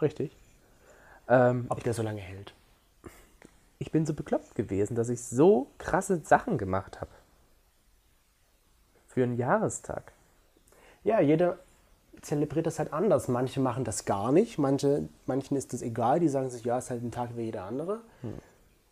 richtig. 0.00 0.34
Ähm, 1.28 1.66
ob 1.68 1.82
der 1.84 1.92
so 1.94 2.02
lange 2.02 2.20
hält. 2.20 2.54
ich 3.78 3.92
bin 3.92 4.06
so 4.06 4.14
bekloppt 4.14 4.54
gewesen, 4.54 4.94
dass 4.94 5.08
ich 5.10 5.22
so 5.22 5.68
krasse 5.78 6.20
Sachen 6.24 6.56
gemacht 6.58 7.00
habe. 7.00 7.10
Für 9.08 9.22
einen 9.24 9.36
Jahrestag. 9.36 10.12
Ja, 11.02 11.20
jeder 11.20 11.58
zelebriert 12.22 12.66
das 12.66 12.78
halt 12.78 12.92
anders. 12.92 13.28
Manche 13.28 13.60
machen 13.60 13.84
das 13.84 14.04
gar 14.04 14.32
nicht, 14.32 14.58
manche, 14.58 15.08
manchen 15.26 15.56
ist 15.56 15.72
das 15.72 15.82
egal, 15.82 16.20
die 16.20 16.28
sagen 16.28 16.50
sich, 16.50 16.64
ja, 16.64 16.78
ist 16.78 16.90
halt 16.90 17.02
ein 17.02 17.10
Tag 17.10 17.30
wie 17.36 17.42
jeder 17.42 17.64
andere. 17.64 18.00
Hm. 18.22 18.34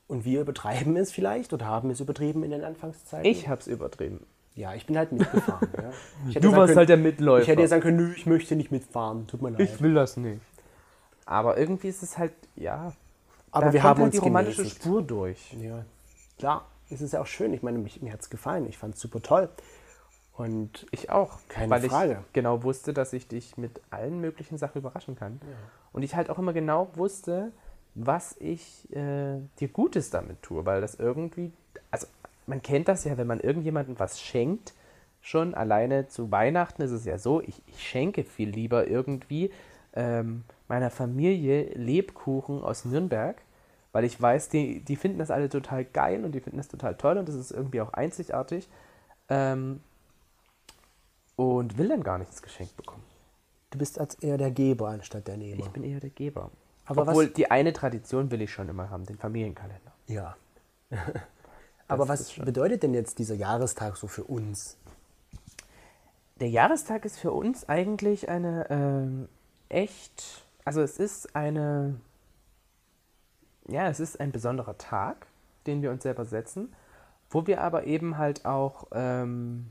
Und 0.09 0.25
wir 0.25 0.41
übertreiben 0.43 0.97
es 0.97 1.11
vielleicht 1.11 1.53
oder 1.53 1.67
haben 1.67 1.91
es 1.91 2.01
übertrieben 2.01 2.43
in 2.45 2.51
den 2.51 2.65
Anfangszeiten. 2.65 3.25
Ich 3.25 3.49
hab's 3.49 3.67
übertrieben. 3.67 4.27
Ja, 4.55 4.75
ich 4.75 4.87
bin 4.87 4.99
halt 4.99 5.13
mitgefahren. 5.13 5.69
ja. 6.29 6.41
Du 6.41 6.53
warst 6.53 6.69
können, 6.69 6.79
halt 6.79 6.89
der 6.89 6.99
Mitläufer. 6.99 7.43
Ich 7.43 7.49
hätte 7.49 7.63
ja 7.63 7.69
sagen 7.69 7.83
können, 7.83 7.97
nö, 7.97 8.13
ich 8.15 8.27
möchte 8.27 8.55
nicht 8.55 8.71
mitfahren. 8.71 9.27
Tut 9.27 9.41
mir 9.41 9.51
leid. 9.51 9.61
ich 9.61 9.81
will 9.81 9.95
das 9.95 10.17
nicht. 10.17 10.43
Aber 11.25 11.57
irgendwie 11.57 11.89
ist 11.89 12.03
es 12.03 12.19
halt, 12.19 12.33
ja. 12.57 12.93
Aber 13.51 13.67
da 13.67 13.73
wir 13.73 13.81
kommt 13.81 13.89
haben 13.89 13.99
halt 13.99 14.07
uns 14.07 14.15
die 14.15 14.19
romantische 14.19 14.57
gemäßigt. 14.59 14.83
Spur 14.83 15.03
durch. 15.03 15.57
Ja, 15.59 15.85
klar, 16.39 16.67
es 16.91 17.01
ist 17.01 17.13
ja 17.13 17.23
auch 17.23 17.27
schön. 17.27 17.55
Ich 17.55 17.63
meine, 17.63 17.79
mich, 17.79 18.03
mir 18.03 18.13
hat 18.13 18.21
es 18.21 18.29
gefallen. 18.29 18.67
Ich 18.69 18.77
fand 18.77 18.95
es 18.95 19.01
super 19.01 19.23
toll. 19.23 19.49
Und 20.35 20.87
Ich 20.91 21.11
auch. 21.11 21.39
Keine 21.49 21.71
weil 21.71 21.83
Frage. 21.83 22.13
ich 22.27 22.33
genau 22.33 22.63
wusste, 22.63 22.93
dass 22.93 23.13
ich 23.13 23.29
dich 23.29 23.57
mit 23.59 23.81
allen 23.91 24.21
möglichen 24.21 24.57
Sachen 24.59 24.79
überraschen 24.79 25.15
kann. 25.15 25.41
Und 25.93 26.03
ich 26.03 26.15
halt 26.15 26.31
auch 26.31 26.39
immer 26.39 26.53
genau 26.53 26.89
wusste, 26.95 27.53
was 27.95 28.35
ich 28.39 28.91
äh, 28.93 29.39
dir 29.61 29.69
Gutes 29.69 30.11
damit 30.11 30.43
tue, 30.43 30.65
weil 30.65 30.81
das 30.81 30.95
irgendwie, 30.95 31.53
also 31.91 32.07
man 32.47 32.63
kennt 32.63 32.89
das 32.89 33.05
ja, 33.05 33.19
wenn 33.19 33.27
man 33.27 33.41
irgendjemandem 33.41 33.99
was 33.99 34.21
schenkt, 34.21 34.73
schon 35.21 35.55
alleine 35.55 36.09
zu 36.09 36.31
Weihnachten 36.31 36.83
ist 36.83 36.91
es 36.91 37.05
ja 37.05 37.19
so, 37.19 37.41
ich, 37.41 37.63
ich 37.67 37.87
schenke 37.87 38.25
viel 38.25 38.49
lieber 38.49 38.89
irgendwie 38.89 39.51
ähm, 39.95 40.43
meiner 40.69 40.91
Familie 40.91 41.75
Lebkuchen 41.75 42.63
aus 42.63 42.85
Nürnberg, 42.85 43.37
weil 43.93 44.05
ich 44.05 44.21
weiß, 44.21 44.49
die, 44.49 44.81
die 44.81 44.97
finden 44.97 45.19
das 45.19 45.31
alle 45.31 45.49
total 45.49 45.85
geil 45.85 46.25
und 46.25 46.33
die 46.33 46.41
finden 46.41 46.57
das 46.57 46.69
total 46.69 46.97
toll 46.97 47.19
und 47.19 47.29
das 47.29 47.35
ist 47.35 47.51
irgendwie 47.53 47.83
auch 47.83 47.93
einzigartig. 47.93 48.69
Ähm, 49.29 49.81
und 51.37 51.79
will 51.79 51.89
dann 51.89 52.03
gar 52.03 52.19
nichts 52.19 52.43
geschenkt 52.43 52.77
bekommen. 52.77 53.03
du 53.71 53.79
bist 53.79 53.99
als 53.99 54.17
eher 54.17 54.37
der 54.39 54.51
Geber 54.51 54.89
anstatt 54.89 55.27
der 55.29 55.37
Nehmer. 55.37 55.61
Ich 55.65 55.71
bin 55.71 55.83
eher 55.85 56.01
der 56.01 56.11
Geber. 56.11 56.51
Aber 56.85 57.03
Obwohl, 57.03 57.27
was- 57.29 57.33
die 57.35 57.51
eine 57.51 57.73
Tradition 57.73 58.31
will 58.31 58.43
ich 58.43 58.53
schon 58.53 58.69
immer 58.69 58.91
haben, 58.91 59.07
den 59.07 59.17
Familienkalender. 59.19 59.93
Ja. 60.09 60.37
Aber 61.89 62.09
was 62.09 62.33
bedeutet 62.35 62.83
denn 62.83 62.95
jetzt 62.95 63.19
dieser 63.19 63.35
Jahrestag 63.35 63.97
so 63.97 64.07
für 64.09 64.25
uns? 64.25 64.77
Der 66.41 66.49
Jahrestag 66.49 67.05
ist 67.05 67.19
für 67.19 67.33
uns 67.33 67.69
eigentlich 67.69 68.29
eine 68.29 68.67
ähm, 68.71 69.29
echt, 69.69 70.45
also 70.65 70.81
es 70.81 70.99
ist 70.99 71.37
eine, 71.37 71.97
ja, 73.69 73.89
es 73.89 74.01
ist 74.01 74.21
ein 74.21 74.33
besonderer 74.33 74.77
Tag, 74.79 75.27
den 75.67 75.83
wir 75.83 75.91
uns 75.91 76.03
selber 76.03 76.25
setzen, 76.25 76.75
wo 77.31 77.47
wir 77.47 77.61
aber 77.61 77.85
eben 77.85 78.19
halt 78.19 78.45
auch, 78.45 78.87
ähm, 78.93 79.67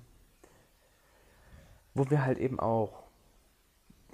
wo 1.94 2.10
wir 2.10 2.26
halt 2.26 2.38
eben 2.38 2.60
auch, 2.60 3.04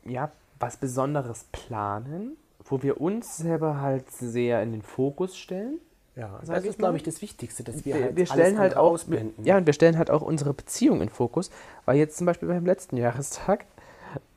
ja, 0.06 0.32
was 0.60 0.78
Besonderes 0.78 1.46
planen, 1.52 2.38
wo 2.64 2.82
wir 2.84 3.00
uns 3.00 3.38
selber 3.38 3.80
halt 3.82 4.10
sehr 4.12 4.62
in 4.64 4.72
den 4.72 4.82
Fokus 4.82 5.38
stellen. 5.38 5.80
Ja, 6.16 6.40
das 6.44 6.66
ist, 6.66 6.80
glaube 6.80 6.98
ich, 6.98 7.04
das 7.04 7.22
Wichtigste, 7.22 7.64
dass 7.64 7.86
wir, 7.86 7.94
wir, 7.94 8.04
halt 8.04 8.16
wir 8.16 8.26
stellen 8.26 8.58
halt 8.58 8.76
auch 8.76 8.94
ausblenden. 8.94 9.46
ja 9.46 9.56
und 9.58 9.68
wir 9.68 9.74
stellen 9.74 10.00
halt 10.00 10.10
auch 10.10 10.24
unsere 10.24 10.52
Beziehung 10.52 11.02
in 11.02 11.10
Fokus 11.10 11.52
weil 11.86 11.98
jetzt 11.98 12.18
zum 12.18 12.26
Beispiel 12.26 12.48
beim 12.48 12.66
letzten 12.66 12.98
Jahrestag 12.98 13.66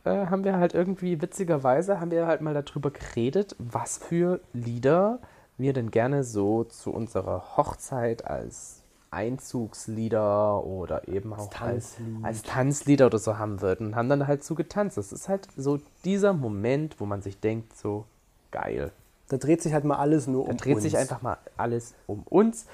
äh, 0.05 0.27
haben 0.27 0.45
wir 0.45 0.59
halt 0.59 0.75
irgendwie 0.75 1.23
witzigerweise 1.23 1.99
haben 1.99 2.11
wir 2.11 2.27
halt 2.27 2.43
mal 2.43 2.53
darüber 2.53 2.91
geredet 2.91 3.57
was 3.59 3.97
für 3.97 4.41
Lieder 4.53 5.21
wir 5.57 5.73
denn 5.73 5.91
gerne 5.91 6.23
so 6.23 6.65
zu 6.65 6.93
unserer 6.93 7.57
Hochzeit 7.57 8.27
als 8.27 8.80
Einzugslieder 9.11 10.65
oder 10.65 11.09
eben 11.09 11.33
auch 11.33 11.51
als, 11.61 11.97
als 12.23 12.43
Tanzlieder 12.43 13.07
oder 13.07 13.19
so 13.19 13.39
haben 13.39 13.61
würden 13.61 13.89
und 13.89 13.97
haben 13.97 14.09
dann 14.09 14.27
halt 14.27 14.45
so 14.45 14.55
getanzt 14.55 14.97
das 14.97 15.13
ist 15.13 15.29
halt 15.29 15.49
so 15.57 15.81
dieser 16.05 16.33
Moment 16.33 17.01
wo 17.01 17.07
man 17.07 17.21
sich 17.23 17.39
denkt 17.41 17.77
so 17.77 18.05
geil 18.51 18.93
Da 19.29 19.37
dreht 19.37 19.63
sich 19.63 19.73
halt 19.73 19.85
mal 19.85 19.97
alles 19.97 20.27
nur 20.27 20.45
da 20.45 20.51
um 20.53 20.57
dreht 20.57 20.75
uns. 20.77 20.83
sich 20.83 20.97
einfach 20.97 21.23
mal 21.23 21.39
alles 21.57 21.95
um 22.07 22.23
uns. 22.25 22.67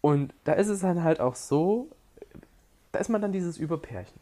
Und 0.00 0.34
da 0.42 0.54
ist 0.54 0.66
es 0.68 0.80
dann 0.80 1.04
halt 1.04 1.20
auch 1.20 1.36
so, 1.36 1.86
da 2.90 2.98
ist 2.98 3.08
man 3.08 3.22
dann 3.22 3.30
dieses 3.30 3.56
Überpärchen. 3.56 4.18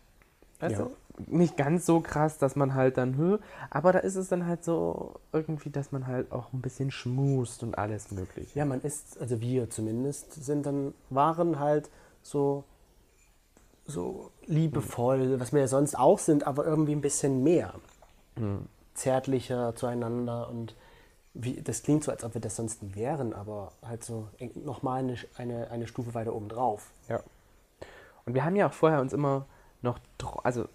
Weißt 0.61 0.77
Ja. 0.79 0.85
du? 0.85 0.91
Nicht 1.27 1.57
ganz 1.57 1.87
so 1.87 2.01
krass, 2.01 2.39
dass 2.39 2.57
man 2.57 2.75
halt 2.75 2.97
dann, 2.97 3.17
hö, 3.17 3.39
aber 3.71 3.93
da 3.93 3.99
ist 4.01 4.17
es 4.17 4.29
dann 4.29 4.47
halt 4.47 4.65
so 4.65 5.15
irgendwie, 5.33 5.71
dass 5.71 5.93
man 5.93 6.07
halt 6.07 6.33
auch 6.33 6.53
ein 6.53 6.61
bisschen 6.61 6.91
schmust 6.91 7.63
und 7.63 7.77
alles 7.79 8.11
mögliche. 8.11 8.59
Ja, 8.59 8.65
man 8.65 8.81
ist, 8.81 9.21
also 9.21 9.41
wir 9.41 9.71
zumindest, 9.71 10.45
sind 10.45 10.67
dann, 10.67 10.95
waren 11.09 11.59
halt 11.59 11.91
so, 12.23 12.65
so 13.87 14.31
liebevoll, 14.47 15.41
was 15.41 15.53
wir 15.53 15.61
ja 15.61 15.69
sonst 15.69 15.99
auch 15.99 16.19
sind, 16.19 16.47
aber 16.47 16.65
irgendwie 16.65 16.93
ein 16.93 17.01
bisschen 17.01 17.43
mehr. 17.43 17.75
Zärtlicher 18.95 19.75
zueinander 19.75 20.49
und 20.49 20.75
wie, 21.35 21.61
das 21.63 21.83
klingt 21.83 22.05
so, 22.05 22.11
als 22.11 22.25
ob 22.25 22.35
wir 22.35 22.41
das 22.41 22.57
sonst 22.57 22.83
nie 22.83 22.95
wären, 22.95 23.33
aber 23.33 23.73
halt 23.87 24.05
so 24.05 24.29
nochmal 24.55 25.01
eine, 25.01 25.17
eine, 25.37 25.71
eine 25.71 25.87
Stufe 25.87 26.15
weiter 26.15 26.35
oben 26.35 26.49
drauf. 26.49 26.91
Ja. 27.09 27.21
Und 28.27 28.35
wir 28.35 28.45
haben 28.45 28.57
ja 28.57 28.69
auch 28.69 28.73
vorher 28.73 29.01
uns 29.01 29.13
immer 29.13 29.47
noch, 29.83 29.99
also 30.43 30.67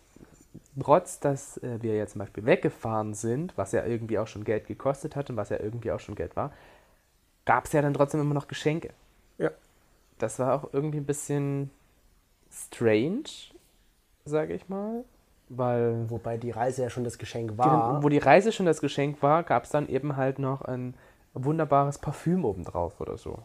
trotz, 0.82 1.20
dass 1.20 1.58
äh, 1.58 1.82
wir 1.82 1.96
ja 1.96 2.06
zum 2.08 2.20
Beispiel 2.20 2.46
weggefahren 2.46 3.14
sind, 3.14 3.58
was 3.58 3.72
ja 3.72 3.86
irgendwie 3.86 4.20
auch 4.20 4.28
schon 4.28 4.44
Geld 4.44 4.68
gekostet 4.68 5.16
hat 5.16 5.30
und 5.30 5.38
was 5.38 5.50
ja 5.50 5.60
irgendwie 5.60 5.92
auch 5.92 6.00
schon 6.00 6.16
Geld 6.16 6.36
war, 6.36 6.52
gab 7.46 7.66
es 7.66 7.72
ja 7.74 7.82
dann 7.82 7.94
trotzdem 7.94 8.22
immer 8.22 8.34
noch 8.34 8.48
Geschenke. 8.48 8.90
Ja. 9.38 9.52
Das 10.18 10.40
war 10.40 10.54
auch 10.54 10.74
irgendwie 10.74 10.98
ein 11.00 11.06
bisschen 11.06 11.70
strange, 12.52 13.24
sage 14.26 14.54
ich 14.54 14.70
mal, 14.70 15.04
weil 15.50 16.10
Wobei 16.10 16.38
die 16.38 16.52
Reise 16.52 16.84
ja 16.84 16.90
schon 16.90 17.04
das 17.04 17.18
Geschenk 17.18 17.52
die- 17.52 17.58
war. 17.58 18.02
wo 18.02 18.10
die 18.10 18.18
Reise 18.18 18.52
schon 18.52 18.66
das 18.66 18.82
Geschenk 18.82 19.22
war, 19.22 19.44
gab 19.44 19.64
es 19.66 19.70
dann 19.70 19.88
eben 19.88 20.16
halt 20.18 20.40
noch 20.40 20.62
ein 20.62 20.96
wunderbares 21.34 21.98
Parfüm 22.00 22.46
obendrauf 22.46 23.00
oder 23.02 23.18
so. 23.18 23.40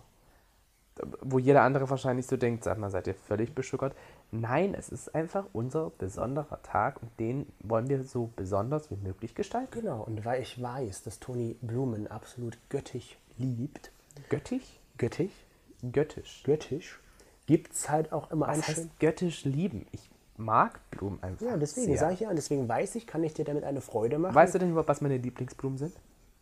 Wo 1.20 1.38
jeder 1.38 1.62
andere 1.62 1.88
wahrscheinlich 1.88 2.26
so 2.26 2.36
denkt, 2.36 2.64
sag 2.64 2.78
mal, 2.78 2.90
seid 2.90 3.06
ihr 3.06 3.14
völlig 3.14 3.54
beschuckert? 3.54 3.94
Nein, 4.30 4.74
es 4.74 4.88
ist 4.88 5.14
einfach 5.14 5.46
unser 5.52 5.90
besonderer 5.98 6.62
Tag 6.62 7.02
und 7.02 7.10
den 7.18 7.46
wollen 7.60 7.88
wir 7.88 8.04
so 8.04 8.30
besonders 8.36 8.90
wie 8.90 8.96
möglich 8.96 9.34
gestalten. 9.34 9.70
Genau, 9.72 10.02
und 10.02 10.24
weil 10.24 10.42
ich 10.42 10.60
weiß, 10.60 11.02
dass 11.02 11.18
Toni 11.20 11.56
Blumen 11.62 12.06
absolut 12.06 12.58
göttig 12.68 13.18
liebt, 13.38 13.92
Göttig? 14.28 14.80
göttig, 14.98 15.30
Göttisch. 15.92 16.42
göttisch, 16.44 17.00
gibt 17.46 17.72
es 17.72 17.88
halt 17.88 18.12
auch 18.12 18.30
immer 18.30 18.48
Was 18.48 18.68
heißt 18.68 19.00
göttisch 19.00 19.44
lieben? 19.44 19.86
Ich 19.92 20.10
mag 20.36 20.80
Blumen 20.90 21.22
einfach. 21.22 21.46
Ja, 21.46 21.56
deswegen 21.56 21.96
sage 21.96 22.14
ich 22.14 22.20
ja, 22.20 22.30
und 22.30 22.36
deswegen 22.36 22.68
weiß 22.68 22.94
ich, 22.96 23.06
kann 23.06 23.22
ich 23.24 23.34
dir 23.34 23.44
damit 23.44 23.64
eine 23.64 23.80
Freude 23.80 24.18
machen. 24.18 24.34
Weißt 24.34 24.54
du 24.54 24.58
denn 24.58 24.70
überhaupt, 24.70 24.88
was 24.88 25.00
meine 25.00 25.18
Lieblingsblumen 25.18 25.78
sind? 25.78 25.92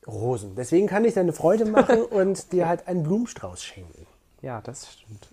Rosen. 0.07 0.55
Deswegen 0.55 0.87
kann 0.87 1.05
ich 1.05 1.15
dir 1.15 1.21
eine 1.21 1.33
Freude 1.33 1.65
machen 1.67 2.03
und 2.11 2.53
dir 2.53 2.69
halt 2.69 2.89
einen 2.89 3.03
Blumenstrauß 3.03 3.63
schenken. 3.63 3.98
Ja, 4.43 4.61
das 4.61 4.93
stimmt. 4.93 5.29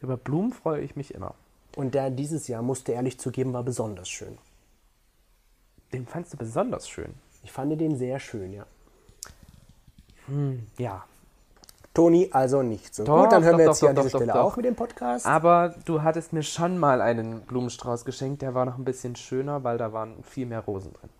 Über 0.00 0.16
Blumen 0.16 0.52
freue 0.52 0.82
ich 0.82 0.96
mich 0.96 1.14
immer. 1.14 1.34
Und 1.76 1.94
der 1.94 2.10
dieses 2.10 2.48
Jahr, 2.48 2.62
musste 2.62 2.92
ehrlich 2.92 3.18
zugeben, 3.18 3.52
war 3.52 3.62
besonders 3.62 4.08
schön. 4.08 4.38
Den 5.92 6.06
fandst 6.06 6.32
du 6.32 6.36
besonders 6.36 6.88
schön. 6.88 7.14
Ich 7.42 7.52
fand 7.52 7.78
den 7.80 7.96
sehr 7.96 8.18
schön, 8.18 8.52
ja. 8.52 8.66
Ja. 10.78 11.04
Toni, 11.94 12.28
also 12.32 12.62
nicht 12.62 12.94
so. 12.94 13.04
Doch, 13.04 13.22
Gut, 13.22 13.32
dann 13.32 13.44
hören 13.44 13.52
doch, 13.52 13.58
wir 13.58 13.64
doch, 13.66 13.72
jetzt 13.72 13.80
hier 13.80 13.88
doch, 13.88 14.02
an 14.02 14.06
dieser 14.06 14.18
Stelle 14.18 14.40
auch 14.42 14.56
mit 14.56 14.66
dem 14.66 14.74
Podcast. 14.74 15.24
Aber 15.26 15.74
du 15.84 16.02
hattest 16.02 16.32
mir 16.32 16.42
schon 16.42 16.76
mal 16.78 17.00
einen 17.00 17.40
Blumenstrauß 17.42 18.04
geschenkt, 18.04 18.42
der 18.42 18.54
war 18.54 18.66
noch 18.66 18.76
ein 18.76 18.84
bisschen 18.84 19.16
schöner, 19.16 19.64
weil 19.64 19.78
da 19.78 19.92
waren 19.92 20.22
viel 20.22 20.46
mehr 20.46 20.60
Rosen 20.60 20.92
drin. 20.92 21.10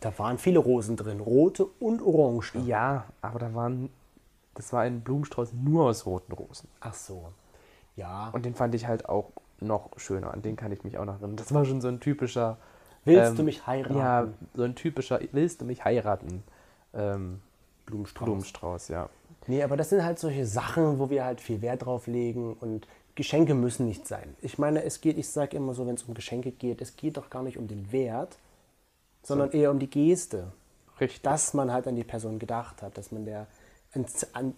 Da 0.00 0.18
waren 0.18 0.36
viele 0.36 0.58
Rosen 0.58 0.96
drin, 0.96 1.20
rote 1.20 1.64
und 1.64 2.02
orange. 2.02 2.58
Ja, 2.66 3.06
aber 3.22 3.38
da 3.38 3.54
waren, 3.54 3.88
das 4.54 4.72
war 4.72 4.82
ein 4.82 5.00
Blumenstrauß 5.00 5.52
nur 5.52 5.86
aus 5.86 6.06
roten 6.06 6.32
Rosen. 6.32 6.68
Ach 6.80 6.94
so. 6.94 7.32
Ja. 7.96 8.30
Und 8.30 8.44
den 8.44 8.54
fand 8.54 8.74
ich 8.74 8.86
halt 8.86 9.08
auch 9.08 9.30
noch 9.60 9.90
schöner. 9.98 10.32
An 10.32 10.42
den 10.42 10.56
kann 10.56 10.72
ich 10.72 10.84
mich 10.84 10.98
auch 10.98 11.04
noch 11.04 11.14
erinnern. 11.14 11.36
Das 11.36 11.52
war 11.54 11.64
schon 11.64 11.80
so 11.80 11.88
ein 11.88 12.00
typischer. 12.00 12.58
Willst 13.04 13.30
ähm, 13.30 13.36
du 13.36 13.42
mich 13.42 13.66
heiraten? 13.66 13.96
Ja, 13.96 14.28
so 14.54 14.62
ein 14.62 14.74
typischer 14.74 15.20
Willst 15.32 15.60
du 15.60 15.64
mich 15.64 15.84
heiraten? 15.84 16.42
Ähm, 16.92 17.40
Blumenstrauß. 17.86 18.24
Blumenstrauß, 18.24 18.88
ja. 18.88 19.08
Nee, 19.46 19.62
aber 19.62 19.76
das 19.76 19.90
sind 19.90 20.02
halt 20.02 20.18
solche 20.18 20.46
Sachen, 20.46 20.98
wo 20.98 21.10
wir 21.10 21.24
halt 21.24 21.40
viel 21.40 21.60
Wert 21.60 21.84
drauf 21.84 22.06
legen 22.06 22.54
und 22.54 22.86
Geschenke 23.14 23.54
müssen 23.54 23.86
nicht 23.86 24.08
sein. 24.08 24.34
Ich 24.40 24.58
meine, 24.58 24.82
es 24.84 25.00
geht, 25.00 25.18
ich 25.18 25.28
sage 25.28 25.56
immer 25.56 25.74
so, 25.74 25.86
wenn 25.86 25.94
es 25.94 26.04
um 26.04 26.14
Geschenke 26.14 26.50
geht, 26.50 26.80
es 26.80 26.96
geht 26.96 27.16
doch 27.16 27.30
gar 27.30 27.42
nicht 27.42 27.58
um 27.58 27.68
den 27.68 27.92
Wert, 27.92 28.38
sondern 29.22 29.52
eher 29.52 29.70
um 29.70 29.78
die 29.78 29.90
Geste. 29.90 30.52
Richtig. 31.00 31.22
Dass 31.22 31.54
man 31.54 31.72
halt 31.72 31.86
an 31.86 31.96
die 31.96 32.04
Person 32.04 32.38
gedacht 32.38 32.82
hat, 32.82 32.96
dass 32.96 33.12
man 33.12 33.24
der 33.24 33.46
ein, 33.94 34.06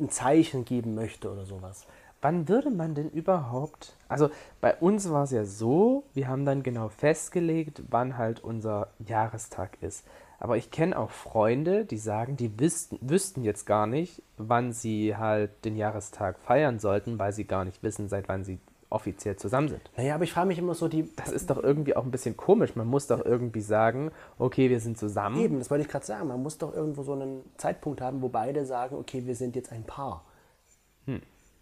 ein 0.01 0.11
Zeichen 0.11 0.65
geben 0.65 0.95
möchte 0.95 1.31
oder 1.31 1.45
sowas. 1.45 1.87
Wann 2.23 2.49
würde 2.49 2.71
man 2.71 2.95
denn 2.95 3.11
überhaupt. 3.11 3.95
Also 4.09 4.31
bei 4.61 4.75
uns 4.75 5.11
war 5.11 5.25
es 5.25 5.31
ja 5.31 5.45
so, 5.45 6.05
wir 6.15 6.29
haben 6.29 6.45
dann 6.45 6.63
genau 6.63 6.89
festgelegt, 6.89 7.83
wann 7.89 8.17
halt 8.17 8.43
unser 8.43 8.89
Jahrestag 8.99 9.77
ist. 9.83 10.05
Aber 10.39 10.57
ich 10.57 10.71
kenne 10.71 10.99
auch 10.99 11.11
Freunde, 11.11 11.85
die 11.85 11.99
sagen, 11.99 12.37
die 12.37 12.59
wüssten, 12.59 12.99
wüssten 13.01 13.43
jetzt 13.43 13.65
gar 13.65 13.87
nicht, 13.87 14.23
wann 14.37 14.73
sie 14.73 15.17
halt 15.17 15.65
den 15.65 15.77
Jahrestag 15.77 16.39
feiern 16.41 16.79
sollten, 16.79 17.19
weil 17.19 17.33
sie 17.33 17.45
gar 17.45 17.65
nicht 17.65 17.83
wissen, 17.83 18.09
seit 18.09 18.29
wann 18.29 18.45
sie 18.45 18.59
offiziell 18.91 19.37
zusammen 19.37 19.69
sind. 19.69 19.83
Naja, 19.97 20.15
aber 20.15 20.25
ich 20.25 20.33
frage 20.33 20.49
mich 20.49 20.59
immer 20.59 20.75
so, 20.75 20.89
die. 20.89 21.11
Das 21.17 21.33
ist 21.33 21.51
doch 21.51 21.63
irgendwie 21.63 21.97
auch 21.97 22.05
ein 22.05 22.11
bisschen 22.11 22.37
komisch. 22.37 22.77
Man 22.77 22.87
muss 22.87 23.07
doch 23.07 23.25
irgendwie 23.25 23.61
sagen, 23.61 24.11
okay, 24.39 24.71
wir 24.71 24.81
sind 24.81 24.99
zusammen. 24.99 25.39
Eben, 25.41 25.59
das 25.59 25.71
wollte 25.71 25.83
ich 25.83 25.91
gerade 25.91 26.07
sagen. 26.07 26.29
Man 26.29 26.43
muss 26.43 26.59
doch 26.59 26.75
irgendwo 26.75 27.03
so 27.03 27.13
einen 27.13 27.43
Zeitpunkt 27.57 28.01
haben, 28.01 28.23
wo 28.23 28.29
beide 28.29 28.65
sagen, 28.65 28.97
okay, 28.97 29.27
wir 29.27 29.35
sind 29.35 29.57
jetzt 29.57 29.73
ein 29.73 29.85
Paar. 29.85 30.25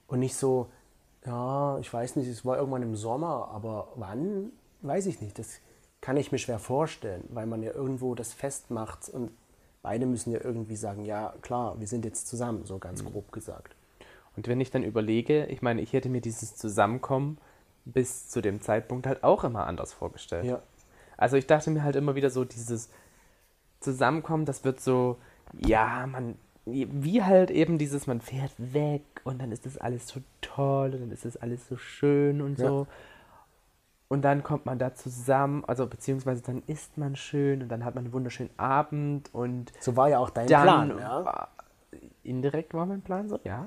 Und 0.07 0.21
nicht 0.21 0.37
so, 0.37 0.69
ja, 1.27 1.79
ich 1.79 1.93
weiß 1.93 2.17
nicht, 2.17 2.29
es 2.29 2.45
war 2.45 2.57
irgendwann 2.57 2.83
im 2.83 2.97
Sommer, 2.97 3.51
aber 3.53 3.89
wann, 3.97 4.53
weiß 4.83 5.07
ich 5.07 5.21
nicht. 5.21 5.39
Das 5.39 5.61
kann 6.01 6.17
ich 6.17 6.33
mir 6.33 6.39
schwer 6.39 6.59
vorstellen, 6.59 7.25
weil 7.31 7.47
man 7.47 7.63
ja 7.63 7.73
irgendwo 7.73 8.15
das 8.15 8.33
festmacht 8.33 9.09
und 9.09 9.31
beide 9.83 10.07
müssen 10.07 10.33
ja 10.33 10.41
irgendwie 10.43 10.77
sagen, 10.77 11.05
ja, 11.05 11.35
klar, 11.43 11.79
wir 11.79 11.87
sind 11.87 12.05
jetzt 12.05 12.29
zusammen, 12.29 12.65
so 12.65 12.79
ganz 12.79 13.05
grob 13.05 13.33
gesagt. 13.33 13.75
Und 14.37 14.49
wenn 14.49 14.61
ich 14.61 14.71
dann 14.71 14.83
überlege, 14.83 15.47
ich 15.47 15.63
meine, 15.63 15.81
ich 15.81 15.93
hätte 15.93 16.09
mir 16.09 16.21
dieses 16.21 16.57
Zusammenkommen 16.57 17.39
bis 17.85 18.29
zu 18.29 18.41
dem 18.41 18.61
Zeitpunkt 18.61 19.07
halt 19.07 19.23
auch 19.23 19.45
immer 19.45 19.67
anders 19.67 19.93
vorgestellt. 19.93 20.45
Ja. 20.45 20.63
Also 21.17 21.37
ich 21.37 21.47
dachte 21.47 21.71
mir 21.71 21.83
halt 21.83 21.97
immer 21.97 22.15
wieder 22.15 22.31
so, 22.31 22.45
dieses 22.45 22.91
Zusammenkommen, 23.81 24.47
das 24.47 24.65
wird 24.65 24.81
so, 24.81 25.19
ja, 25.65 26.07
man, 26.07 26.37
wie 26.65 27.23
halt 27.23 27.51
eben 27.51 27.79
dieses, 27.79 28.07
man 28.07 28.21
fährt 28.21 28.53
weg 28.59 29.05
und 29.25 29.41
dann 29.41 29.53
ist 29.53 29.67
das 29.67 29.79
alles 29.79 30.09
so 30.09 30.21
toll 30.41 30.95
und 30.95 31.01
dann 31.03 31.11
ist 31.11 31.25
das 31.25 31.37
alles 31.37 31.69
so 31.69 31.77
schön 31.77 32.41
und 32.41 32.59
Ja. 32.59 32.69
so. 32.69 32.87
Und 34.09 34.23
dann 34.23 34.43
kommt 34.43 34.67
man 34.67 34.79
da 34.79 34.95
zusammen, 34.95 35.65
also 35.65 35.87
beziehungsweise 35.87 36.43
dann 36.43 36.63
isst 36.67 36.99
man 36.99 37.17
schön 37.17 37.63
und 37.63 37.69
dann 37.69 37.85
hat 37.85 37.95
man 37.95 38.05
einen 38.05 38.13
wunderschönen 38.13 38.51
Abend 38.59 39.33
und 39.35 39.73
So 39.81 39.97
war 39.97 40.09
ja 40.09 40.19
auch 40.19 40.31
dein 40.31 40.47
Plan, 40.47 40.99
ja? 40.99 41.25
war, 41.25 41.49
indirekt 42.23 42.75
war 42.75 42.87
mein 42.87 43.03
Plan 43.03 43.29
so, 43.29 43.39
ja. 43.45 43.67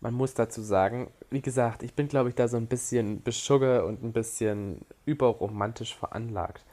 Man 0.00 0.14
muss 0.14 0.34
dazu 0.34 0.62
sagen, 0.62 1.10
wie 1.30 1.42
gesagt, 1.42 1.82
ich 1.82 1.94
bin, 1.94 2.08
glaube 2.08 2.30
ich, 2.30 2.34
da 2.34 2.48
so 2.48 2.56
ein 2.56 2.66
bisschen 2.66 3.22
beschugge 3.22 3.84
und 3.84 4.02
ein 4.02 4.12
bisschen 4.12 4.80
überromantisch 5.04 5.94
veranlagt. 5.94 6.64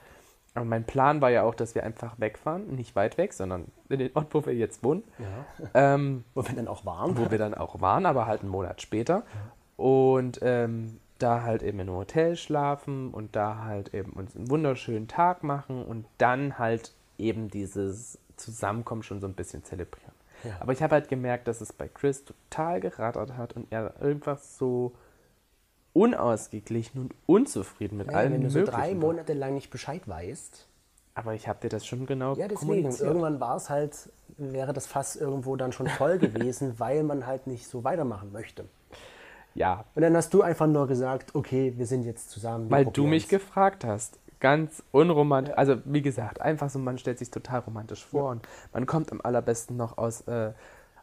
Aber 0.53 0.65
mein 0.65 0.85
Plan 0.85 1.21
war 1.21 1.29
ja 1.29 1.43
auch, 1.43 1.53
dass 1.53 1.75
wir 1.75 1.83
einfach 1.83 2.15
wegfahren, 2.19 2.73
nicht 2.73 2.95
weit 2.95 3.17
weg, 3.17 3.33
sondern 3.33 3.65
in 3.89 3.99
den 3.99 4.15
Ort, 4.15 4.33
wo 4.33 4.45
wir 4.45 4.55
jetzt 4.55 4.83
wohnen, 4.83 5.03
ähm, 5.75 6.23
Wo 6.33 6.47
wir 6.47 6.55
dann 6.55 6.67
auch 6.67 6.83
waren. 6.85 7.17
wo 7.17 7.29
wir 7.29 7.37
dann 7.37 7.53
auch 7.53 7.79
waren, 7.79 8.05
aber 8.07 8.25
halt 8.25 8.41
einen 8.41 8.49
Monat 8.49 8.81
später. 8.81 9.23
Und 9.75 10.39
ähm, 10.41 10.99
da 11.19 11.43
halt 11.43 11.61
eben 11.63 11.79
in 11.79 11.89
einem 11.89 11.97
Hotel 11.97 12.35
schlafen 12.35 13.11
und 13.13 13.35
da 13.35 13.63
halt 13.65 13.93
eben 13.93 14.13
uns 14.13 14.35
einen 14.35 14.49
wunderschönen 14.49 15.07
Tag 15.07 15.43
machen 15.43 15.83
und 15.83 16.05
dann 16.17 16.57
halt 16.57 16.93
eben 17.19 17.49
dieses 17.49 18.17
Zusammenkommen 18.35 19.03
schon 19.03 19.19
so 19.19 19.27
ein 19.27 19.33
bisschen 19.33 19.63
zelebrieren. 19.63 20.13
Ja. 20.47 20.57
Aber 20.59 20.71
ich 20.73 20.81
habe 20.81 20.95
halt 20.95 21.07
gemerkt, 21.09 21.47
dass 21.47 21.61
es 21.61 21.73
bei 21.73 21.87
Chris 21.87 22.23
total 22.25 22.79
gerattert 22.79 23.35
hat 23.37 23.55
und 23.55 23.67
er 23.71 23.99
einfach 24.01 24.39
so 24.39 24.93
unausgeglichen 25.93 27.01
und 27.01 27.13
unzufrieden 27.25 27.97
mit 27.97 28.07
Ja, 28.11 28.17
allem 28.19 28.33
wenn 28.33 28.41
du 28.43 28.49
so 28.49 28.63
drei 28.63 28.89
war. 28.91 28.95
Monate 28.95 29.33
lang 29.33 29.55
nicht 29.55 29.69
Bescheid 29.71 30.07
weißt, 30.07 30.67
Aber 31.15 31.33
ich 31.33 31.47
habe 31.47 31.59
dir 31.61 31.69
das 31.69 31.85
schon 31.85 32.05
genau 32.05 32.35
Ja, 32.35 32.47
deswegen. 32.47 32.91
Irgendwann 32.95 33.39
war 33.39 33.55
es 33.57 33.69
halt, 33.69 34.09
wäre 34.37 34.73
das 34.73 34.85
Fass 34.85 35.15
irgendwo 35.15 35.55
dann 35.55 35.71
schon 35.71 35.87
voll 35.87 36.19
gewesen, 36.19 36.79
weil 36.79 37.03
man 37.03 37.25
halt 37.25 37.47
nicht 37.47 37.67
so 37.67 37.83
weitermachen 37.83 38.31
möchte. 38.31 38.65
Ja, 39.55 39.85
Und 39.95 40.03
dann 40.03 40.15
hast 40.15 40.31
du 40.35 40.43
einfach 40.43 40.67
nur 40.67 40.85
gesagt, 40.87 41.33
okay, 41.33 41.73
wir 41.77 41.87
sind 41.87 42.03
jetzt 42.03 42.29
zusammen. 42.29 42.69
Weil 42.69 42.85
du 42.85 43.07
mich 43.07 43.27
gefragt 43.27 43.83
hast. 43.83 44.19
Ganz 44.39 44.83
unromantisch. 44.91 45.57
Also, 45.57 45.77
wie 45.85 46.01
gesagt, 46.01 46.41
einfach 46.41 46.69
so, 46.69 46.79
man 46.79 46.97
stellt 46.97 47.19
sich 47.19 47.31
total 47.31 47.59
romantisch 47.61 48.05
vor 48.05 48.29
und 48.29 48.47
man 48.73 48.85
kommt 48.85 49.11
am 49.11 49.19
allerbesten 49.21 49.77
noch 49.77 49.97
aus, 49.97 50.21
äh, 50.21 50.51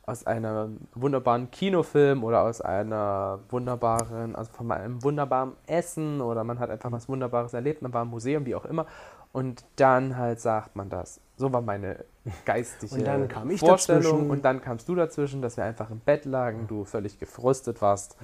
aus 0.06 0.26
einem 0.26 0.80
wunderbaren 0.94 1.50
Kinofilm 1.50 2.22
oder 2.22 2.42
aus 2.42 2.60
einer 2.60 3.40
wunderbaren, 3.48 4.36
also 4.36 4.52
von 4.52 4.70
einem 4.70 5.02
wunderbaren 5.02 5.52
Essen 5.66 6.20
oder 6.20 6.44
man 6.44 6.58
hat 6.58 6.70
einfach 6.70 6.92
was 6.92 7.08
Wunderbares 7.08 7.54
erlebt, 7.54 7.82
man 7.82 7.92
war 7.92 8.02
im 8.02 8.08
Museum, 8.08 8.44
wie 8.46 8.54
auch 8.54 8.66
immer. 8.66 8.86
Und 9.32 9.64
dann 9.76 10.16
halt 10.16 10.40
sagt 10.40 10.76
man 10.76 10.90
das. 10.90 11.20
So 11.36 11.52
war 11.52 11.60
meine 11.60 12.04
geistige 12.44 12.94
Und 12.94 13.04
dann 13.04 13.26
kam 13.26 13.50
ich 13.50 13.58
Vorstellung. 13.58 14.02
dazwischen. 14.02 14.30
Und 14.30 14.44
dann 14.44 14.60
kamst 14.60 14.88
du 14.88 14.94
dazwischen, 14.94 15.42
dass 15.42 15.56
wir 15.56 15.64
einfach 15.64 15.90
im 15.90 15.98
Bett 15.98 16.24
lagen, 16.24 16.66
du 16.68 16.84
völlig 16.84 17.18
gefrustet 17.18 17.82
warst. 17.82 18.16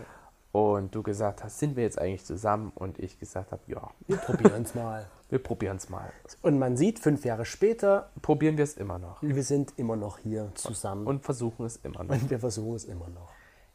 Und 0.52 0.94
du 0.94 1.02
gesagt 1.02 1.44
hast, 1.44 1.60
sind 1.60 1.76
wir 1.76 1.84
jetzt 1.84 2.00
eigentlich 2.00 2.24
zusammen? 2.24 2.72
Und 2.74 2.98
ich 2.98 3.18
gesagt 3.18 3.52
habe, 3.52 3.62
ja, 3.68 3.90
Wir 4.08 4.16
probieren 4.16 4.62
es 4.62 4.74
mal. 4.74 5.06
wir 5.30 5.38
probieren 5.38 5.76
es 5.76 5.88
mal. 5.88 6.12
Und 6.42 6.58
man 6.58 6.76
sieht, 6.76 6.98
fünf 6.98 7.24
Jahre 7.24 7.44
später, 7.44 8.10
Probieren 8.20 8.56
wir 8.56 8.64
es 8.64 8.76
immer 8.76 8.98
noch. 8.98 9.22
wir 9.22 9.42
sind 9.44 9.74
immer 9.76 9.96
noch 9.96 10.18
hier 10.18 10.50
zusammen. 10.54 11.06
Und 11.06 11.22
versuchen 11.22 11.66
es 11.66 11.76
immer 11.76 12.02
noch. 12.02 12.10
Und 12.14 12.30
wir 12.30 12.40
versuchen 12.40 12.74
es 12.74 12.84
immer 12.84 13.08
noch. 13.08 13.30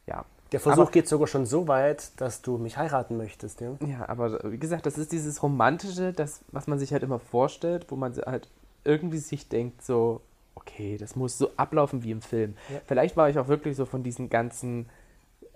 Ja. 0.06 0.24
Der 0.52 0.60
Versuch 0.60 0.82
aber, 0.82 0.90
geht 0.90 1.08
sogar 1.08 1.26
schon 1.26 1.44
so 1.46 1.66
weit, 1.66 2.20
dass 2.20 2.40
du 2.42 2.56
mich 2.56 2.76
heiraten 2.76 3.16
möchtest. 3.16 3.60
Ja? 3.60 3.72
Ja, 3.84 4.08
aber 4.08 4.38
wie 4.52 4.58
gesagt, 4.58 4.86
das 4.86 4.96
ist 4.96 5.10
dieses 5.10 5.42
Romantische, 5.42 6.12
das, 6.12 6.40
was 6.52 6.68
man 6.68 6.78
sich 6.78 6.92
halt 6.92 7.02
immer 7.02 7.18
vorstellt, 7.18 7.86
wo 7.88 7.96
man 7.96 8.14
halt 8.14 8.48
irgendwie 8.84 9.18
sich 9.18 9.48
denkt, 9.48 9.82
so, 9.82 10.20
okay, 10.54 10.98
das 10.98 11.16
muss 11.16 11.36
so 11.36 11.50
ablaufen 11.56 12.04
wie 12.04 12.12
im 12.12 12.22
Film. 12.22 12.54
Ja. 12.72 12.80
Vielleicht 12.86 13.16
war 13.16 13.28
ich 13.28 13.38
auch 13.38 13.48
wirklich 13.48 13.76
so 13.76 13.86
von 13.86 14.04
diesen 14.04 14.30
ganzen 14.30 14.88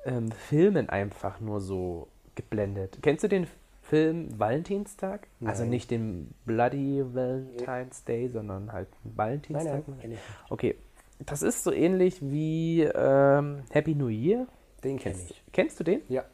ähm, 0.04 0.30
Filmen 0.32 0.88
einfach 0.88 1.40
nur 1.40 1.60
so 1.60 2.08
geblendet. 2.34 2.98
Kennst 3.02 3.24
du 3.24 3.28
den 3.28 3.46
Film 3.82 4.38
Valentinstag? 4.38 5.26
Also 5.44 5.62
Nein. 5.62 5.70
nicht 5.70 5.90
den 5.90 6.34
Bloody 6.44 7.02
Valentine's 7.12 8.04
Day, 8.04 8.28
sondern 8.28 8.72
halt 8.72 8.88
Valentinstag. 9.04 9.86
Nein, 9.88 10.10
nein. 10.10 10.18
Okay, 10.48 10.76
das 11.18 11.42
ist 11.42 11.64
so 11.64 11.72
ähnlich 11.72 12.18
wie 12.22 12.82
ähm, 12.82 13.62
Happy 13.70 13.94
New 13.94 14.08
Year. 14.08 14.46
Den 14.84 14.98
kenne 14.98 15.16
ich. 15.28 15.42
Kennst 15.52 15.78
du 15.80 15.84
den? 15.84 16.02
Ja. 16.08 16.24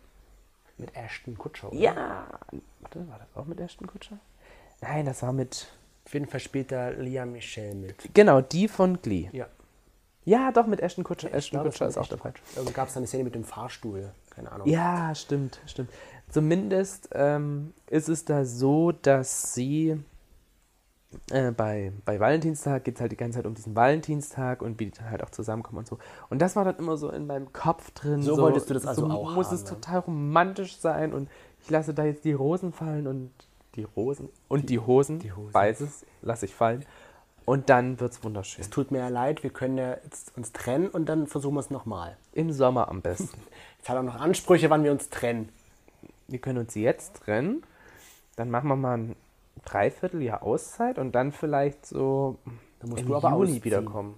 Mit 0.79 0.95
Ashton 0.95 1.37
Kutcher. 1.39 1.69
oder? 1.73 1.81
Ja. 1.81 2.27
Warte, 2.81 3.09
war 3.09 3.19
das 3.19 3.35
auch 3.35 3.47
mit 3.47 3.59
Ashton 3.61 3.87
Kutscher? 3.87 4.19
Nein, 4.83 5.07
das 5.07 5.23
war 5.23 5.33
mit. 5.33 5.67
Auf 6.05 6.15
jeden 6.15 6.27
Fall 6.27 6.39
spielt 6.41 6.71
da 6.71 6.91
Lia 6.91 7.25
Michelle 7.27 7.75
mit. 7.75 8.11
Genau, 8.15 8.41
die 8.43 8.69
von 8.69 9.01
Glee. 9.03 9.29
Ja. 9.33 9.49
Ja, 10.27 10.51
doch, 10.51 10.67
mit 10.67 10.81
Ashton 10.81 11.05
Kutscher. 11.05 11.33
Ashton 11.33 11.61
glaube, 11.61 11.71
Kutscher 11.71 11.87
ist 11.87 11.97
auch 11.97 12.11
war 12.11 12.19
dabei. 12.19 12.33
Irgendwie 12.57 12.75
gab 12.75 12.89
es 12.89 12.97
eine 12.97 13.07
Szene 13.07 13.25
mit 13.25 13.35
dem 13.37 13.45
Fahrstuhl. 13.45 14.11
Keine 14.31 14.51
Ahnung. 14.51 14.67
Ja, 14.67 15.15
stimmt, 15.15 15.61
stimmt. 15.67 15.89
Zumindest 16.29 17.09
ähm, 17.13 17.73
ist 17.89 18.09
es 18.09 18.25
da 18.25 18.45
so, 18.45 18.91
dass 18.91 19.55
sie 19.55 20.03
äh, 21.31 21.53
bei, 21.53 21.93
bei 22.05 22.19
Valentinstag 22.19 22.83
geht 22.83 22.97
es 22.97 23.01
halt 23.01 23.13
die 23.13 23.17
ganze 23.17 23.39
Zeit 23.39 23.47
um 23.47 23.55
diesen 23.55 23.77
Valentinstag 23.77 24.63
und 24.63 24.81
wie 24.81 24.87
die 24.87 24.99
dann 24.99 25.11
halt 25.11 25.23
auch 25.23 25.31
zusammenkommen 25.31 25.79
und 25.79 25.87
so. 25.87 25.99
Und 26.29 26.43
das 26.43 26.57
war 26.57 26.65
dann 26.65 26.77
immer 26.77 26.97
so 26.97 27.09
in 27.11 27.29
meinem 27.29 27.53
Kopf 27.53 27.93
drin. 27.93 28.21
So 28.21 28.37
wolltest 28.37 28.69
du 28.69 28.75
das 28.75 28.85
also 28.85 29.09
so 29.09 29.15
auch 29.15 29.33
muss 29.33 29.47
haben, 29.47 29.55
es 29.55 29.63
ja? 29.63 29.69
total 29.69 30.01
romantisch 30.01 30.79
sein 30.79 31.15
und 31.15 31.31
ich 31.63 31.71
lasse 31.71 31.95
da 31.95 32.05
jetzt 32.05 32.25
die 32.25 32.33
Rosen 32.33 32.73
fallen 32.73 33.07
und 33.07 33.31
die 33.77 33.85
Rosen 33.85 34.29
und 34.49 34.71
die, 34.71 34.81
Hosen, 34.81 35.21
die 35.21 35.33
Hosen. 35.33 35.53
beides 35.53 36.05
lasse 36.23 36.47
ich 36.47 36.55
fallen. 36.55 36.85
Und 37.47 37.71
dann 37.71 37.99
wird 38.01 38.13
es 38.13 38.25
wunderschön. 38.25 38.61
Es 38.61 38.71
tut 38.71 38.91
mir 38.91 38.99
ja 38.99 39.09
leid, 39.09 39.43
wir 39.45 39.51
können 39.51 39.79
ja 39.79 39.97
jetzt 40.05 40.37
uns 40.37 40.53
trennen 40.53 40.89
und 40.89 41.07
dann 41.07 41.27
versuchen 41.29 41.55
wir 41.55 41.61
es 41.61 41.71
nochmal. 41.71 42.17
Im 42.33 42.53
Sommer 42.53 42.89
am 42.89 43.01
besten. 43.01 43.41
Jetzt 43.79 43.89
hat 43.89 43.97
er 43.97 44.03
noch 44.03 44.17
Ansprüche, 44.17 44.69
wann 44.69 44.83
wir 44.83 44.91
uns 44.91 45.09
trennen. 45.11 45.49
wir 46.27 46.41
können 46.41 46.59
uns 46.59 46.75
jetzt 46.75 47.23
trennen, 47.23 47.63
dann 48.35 48.51
machen 48.51 48.67
wir 48.69 48.75
mal 48.75 48.99
ein 48.99 49.17
Dreivierteljahr 49.65 50.43
Auszeit 50.43 50.99
und 50.99 51.13
dann 51.13 51.31
vielleicht 51.31 51.87
so 51.87 52.37
Dann 52.81 52.91
musst 52.91 53.03
im 53.03 53.09
du 53.09 53.15
aber 53.15 53.31
Juni 53.31 53.43
ausziehen. 53.43 53.65
wiederkommen. 53.65 54.15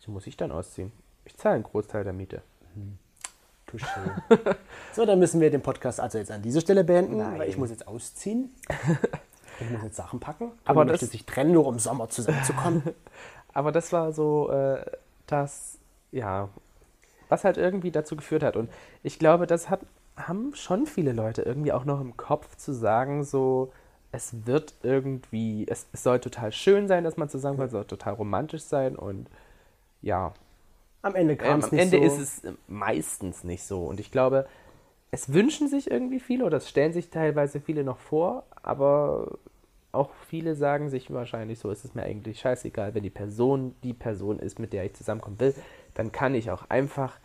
So 0.00 0.12
muss 0.12 0.26
ich 0.26 0.36
dann 0.36 0.52
ausziehen. 0.52 0.92
Ich 1.24 1.34
zahle 1.38 1.54
einen 1.54 1.64
Großteil 1.64 2.04
der 2.04 2.12
Miete. 2.12 2.42
Touché. 3.70 4.56
so, 4.92 5.06
dann 5.06 5.18
müssen 5.18 5.40
wir 5.40 5.50
den 5.50 5.62
Podcast 5.62 5.98
also 5.98 6.18
jetzt 6.18 6.30
an 6.30 6.42
dieser 6.42 6.60
Stelle 6.60 6.84
beenden, 6.84 7.16
Nein. 7.16 7.38
weil 7.38 7.48
ich 7.48 7.56
muss 7.56 7.70
jetzt 7.70 7.88
ausziehen. 7.88 8.54
Ich 9.60 9.70
muss 9.70 9.82
jetzt 9.82 9.96
Sachen 9.96 10.20
packen. 10.20 10.52
Aber 10.64 10.82
Aber 10.82 10.84
möchte 10.84 11.04
das- 11.06 11.12
sich 11.12 11.26
trennen, 11.26 11.52
nur 11.52 11.66
um 11.66 11.78
Sommer 11.78 12.08
zusammenzukommen. 12.08 12.82
Aber 13.52 13.70
das 13.72 13.92
war 13.92 14.12
so 14.12 14.50
äh, 14.50 14.84
das, 15.26 15.78
ja, 16.12 16.48
was 17.28 17.44
halt 17.44 17.56
irgendwie 17.56 17.90
dazu 17.90 18.16
geführt 18.16 18.42
hat. 18.42 18.56
Und 18.56 18.68
ich 19.02 19.18
glaube, 19.18 19.46
das 19.46 19.70
hat, 19.70 19.80
haben 20.16 20.54
schon 20.54 20.86
viele 20.86 21.12
Leute 21.12 21.42
irgendwie 21.42 21.72
auch 21.72 21.84
noch 21.84 22.00
im 22.00 22.16
Kopf 22.16 22.56
zu 22.56 22.72
sagen, 22.72 23.24
so, 23.24 23.72
es 24.12 24.46
wird 24.46 24.74
irgendwie, 24.82 25.66
es, 25.68 25.86
es 25.92 26.02
soll 26.02 26.20
total 26.20 26.52
schön 26.52 26.86
sein, 26.88 27.04
dass 27.04 27.16
man 27.16 27.28
zusammenkommt, 27.28 27.68
es 27.68 27.72
soll 27.72 27.84
total 27.84 28.14
romantisch 28.14 28.62
sein 28.62 28.96
und 28.96 29.28
ja, 30.02 30.34
Am 31.02 31.14
Ende 31.14 31.36
kam 31.36 31.54
ähm, 31.54 31.58
es 31.60 31.72
am 31.72 31.78
Ende 31.78 31.98
so. 31.98 32.04
ist 32.04 32.18
es 32.18 32.42
meistens 32.68 33.44
nicht 33.44 33.62
so. 33.64 33.84
Und 33.86 34.00
ich 34.00 34.10
glaube, 34.10 34.46
es 35.10 35.32
wünschen 35.32 35.68
sich 35.68 35.90
irgendwie 35.90 36.18
viele 36.20 36.44
oder 36.44 36.56
es 36.58 36.68
stellen 36.68 36.92
sich 36.92 37.10
teilweise 37.10 37.60
viele 37.60 37.84
noch 37.84 37.98
vor, 37.98 38.44
aber 38.64 39.38
auch 39.92 40.10
viele 40.28 40.54
sagen 40.56 40.90
sich 40.90 41.12
wahrscheinlich 41.12 41.58
so, 41.58 41.70
ist 41.70 41.84
es 41.84 41.94
mir 41.94 42.02
eigentlich 42.02 42.40
scheißegal, 42.40 42.94
wenn 42.94 43.02
die 43.02 43.10
Person 43.10 43.74
die 43.82 43.94
Person 43.94 44.38
ist, 44.38 44.58
mit 44.58 44.72
der 44.72 44.84
ich 44.84 44.94
zusammenkommen 44.94 45.38
will, 45.40 45.54
dann 45.94 46.12
kann 46.12 46.34
ich 46.34 46.50
auch 46.50 46.68
einfach 46.68 47.18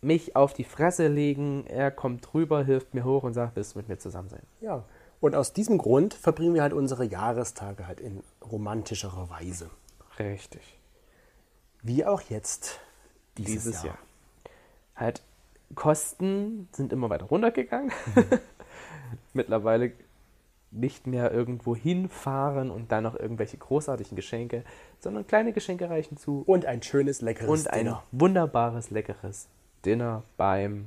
mich 0.00 0.36
auf 0.36 0.54
die 0.54 0.64
Fresse 0.64 1.08
legen, 1.08 1.66
er 1.66 1.90
kommt 1.90 2.32
drüber, 2.32 2.64
hilft 2.64 2.94
mir 2.94 3.04
hoch 3.04 3.24
und 3.24 3.34
sagt, 3.34 3.56
willst 3.56 3.74
du 3.74 3.78
mit 3.78 3.88
mir 3.88 3.98
zusammen 3.98 4.28
sein? 4.28 4.42
Ja. 4.60 4.84
Und 5.20 5.34
aus 5.34 5.52
diesem 5.52 5.78
Grund 5.78 6.14
verbringen 6.14 6.54
wir 6.54 6.62
halt 6.62 6.72
unsere 6.72 7.04
Jahrestage 7.04 7.86
halt 7.86 8.00
in 8.00 8.22
romantischerer 8.48 9.30
Weise. 9.30 9.70
Richtig. 10.18 10.78
Wie 11.82 12.04
auch 12.04 12.20
jetzt 12.22 12.80
dieses, 13.38 13.64
Dieses 13.64 13.82
Jahr. 13.82 13.94
Jahr. 13.94 13.98
Halt, 14.94 15.22
Kosten 15.74 16.68
sind 16.72 16.92
immer 16.92 17.10
weiter 17.10 17.26
runtergegangen. 17.26 17.90
Mittlerweile 19.32 19.92
nicht 20.76 21.06
mehr 21.06 21.32
irgendwo 21.32 21.74
hinfahren 21.74 22.70
und 22.70 22.92
dann 22.92 23.04
noch 23.04 23.18
irgendwelche 23.18 23.56
großartigen 23.56 24.16
Geschenke, 24.16 24.64
sondern 25.00 25.26
kleine 25.26 25.52
Geschenke 25.52 25.88
reichen 25.90 26.16
zu 26.16 26.42
Und 26.46 26.66
ein 26.66 26.82
schönes, 26.82 27.20
leckeres 27.20 27.48
und 27.50 27.70
ein 27.70 27.86
Dinner. 27.86 28.02
wunderbares, 28.12 28.90
leckeres 28.90 29.48
Dinner 29.84 30.22
beim 30.36 30.86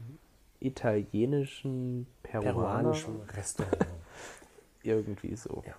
italienischen 0.59 2.07
Peruaner. 2.23 2.53
peruanischen 2.53 3.21
Restaurant. 3.35 3.85
Irgendwie 4.83 5.35
so. 5.35 5.63
Ja. 5.65 5.73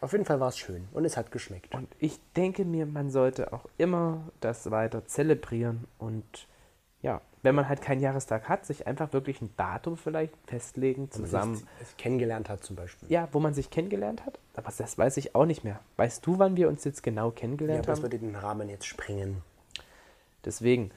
Auf 0.00 0.12
jeden 0.12 0.24
Fall 0.24 0.38
war 0.38 0.48
es 0.48 0.58
schön 0.58 0.86
und 0.92 1.04
es 1.04 1.16
hat 1.16 1.32
geschmeckt. 1.32 1.74
Und 1.74 1.88
ich 1.98 2.20
denke 2.36 2.64
mir, 2.64 2.86
man 2.86 3.10
sollte 3.10 3.52
auch 3.52 3.66
immer 3.78 4.22
das 4.40 4.70
weiter 4.70 5.06
zelebrieren 5.06 5.86
und 5.98 6.46
ja, 7.02 7.20
wenn 7.42 7.54
man 7.54 7.68
halt 7.68 7.80
keinen 7.82 8.00
Jahrestag 8.00 8.48
hat, 8.48 8.66
sich 8.66 8.86
einfach 8.86 9.12
wirklich 9.12 9.40
ein 9.40 9.50
Datum 9.56 9.96
vielleicht 9.96 10.34
festlegen, 10.46 11.08
Wenn 11.12 11.20
man 11.20 11.26
zusammen. 11.30 11.54
sich 11.78 11.96
kennengelernt 11.96 12.48
hat 12.48 12.64
zum 12.64 12.76
Beispiel. 12.76 13.10
Ja, 13.10 13.28
wo 13.32 13.40
man 13.40 13.54
sich 13.54 13.70
kennengelernt 13.70 14.24
hat, 14.26 14.38
aber 14.54 14.72
das 14.76 14.98
weiß 14.98 15.16
ich 15.18 15.34
auch 15.34 15.46
nicht 15.46 15.62
mehr. 15.64 15.78
Weißt 15.96 16.26
du, 16.26 16.38
wann 16.38 16.56
wir 16.56 16.68
uns 16.68 16.84
jetzt 16.84 17.02
genau 17.02 17.28
Ja, 17.28 17.34
kennengelernt 17.34 17.80
aber 17.80 17.86
das 17.92 17.98
haben? 17.98 18.02
würde 18.04 18.18
den 18.18 18.34
Rahmen 18.34 18.68
jetzt 18.68 18.86
sprengen. 18.86 19.42
Deswegen. 20.44 20.90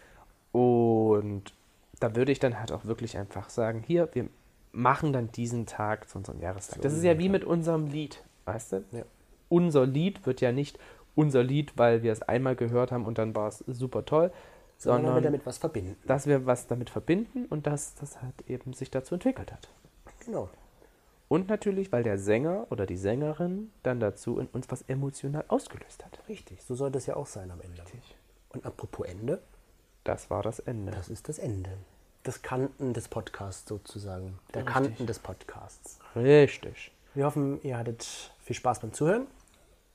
Und 0.51 1.53
da 1.99 2.15
würde 2.15 2.31
ich 2.31 2.39
dann 2.39 2.59
halt 2.59 2.71
auch 2.71 2.85
wirklich 2.85 3.17
einfach 3.17 3.49
sagen, 3.49 3.83
hier, 3.85 4.09
wir 4.13 4.27
machen 4.71 5.13
dann 5.13 5.31
diesen 5.31 5.65
Tag 5.65 6.09
zu 6.09 6.17
unserem 6.17 6.39
Jahrestag. 6.41 6.81
Das 6.81 6.93
ist 6.93 7.03
ja 7.03 7.17
wie 7.19 7.29
mit 7.29 7.43
unserem 7.43 7.87
Lied, 7.87 8.23
weißt 8.45 8.71
du? 8.73 8.83
Ja. 8.91 9.03
Unser 9.49 9.85
Lied 9.85 10.25
wird 10.25 10.41
ja 10.41 10.51
nicht 10.51 10.79
unser 11.13 11.43
Lied, 11.43 11.73
weil 11.77 12.03
wir 12.03 12.11
es 12.13 12.21
einmal 12.21 12.55
gehört 12.55 12.91
haben 12.91 13.05
und 13.05 13.17
dann 13.17 13.35
war 13.35 13.49
es 13.49 13.59
super 13.67 14.05
toll, 14.05 14.31
Sondern 14.81 15.01
sondern 15.05 15.15
wir 15.23 15.29
damit 15.29 15.45
was 15.45 15.57
verbinden. 15.59 15.95
dass 16.07 16.25
wir 16.27 16.45
was 16.45 16.67
damit 16.67 16.89
verbinden 16.89 17.45
und 17.45 17.67
dass 17.67 17.93
das 17.95 18.21
halt 18.21 18.33
eben 18.47 18.73
sich 18.73 18.89
dazu 18.89 19.13
entwickelt 19.15 19.51
hat. 19.51 19.67
Genau. 20.25 20.49
Und 21.27 21.47
natürlich, 21.47 21.91
weil 21.91 22.03
der 22.03 22.17
Sänger 22.17 22.67
oder 22.71 22.85
die 22.85 22.97
Sängerin 22.97 23.71
dann 23.83 23.99
dazu 23.99 24.37
in 24.39 24.47
uns 24.47 24.69
was 24.69 24.81
emotional 24.83 25.45
ausgelöst 25.47 26.03
hat. 26.03 26.19
Richtig. 26.27 26.61
So 26.63 26.75
soll 26.75 26.91
das 26.91 27.05
ja 27.05 27.15
auch 27.15 27.27
sein 27.27 27.51
am 27.51 27.61
Ende. 27.61 27.83
Und 28.49 28.65
apropos 28.65 29.07
Ende, 29.07 29.41
Das 30.03 30.29
war 30.29 30.43
das 30.43 30.59
Ende. 30.59 30.91
das 30.91 31.07
ist 31.09 31.29
das 31.29 31.37
Ende. 31.39 31.69
Das 32.23 32.41
Kanten 32.41 32.93
des 32.93 33.07
Podcasts 33.07 33.67
sozusagen. 33.67 34.39
Der 34.53 34.61
Richtig. 34.63 34.73
Kanten 34.73 35.05
des 35.07 35.19
Podcasts. 35.19 35.99
Richtig. 36.15 36.91
Wir 37.13 37.25
hoffen, 37.25 37.61
ihr 37.63 37.77
hattet 37.77 38.03
viel 38.43 38.55
Spaß 38.55 38.79
beim 38.79 38.91
Zuhören. 38.93 39.27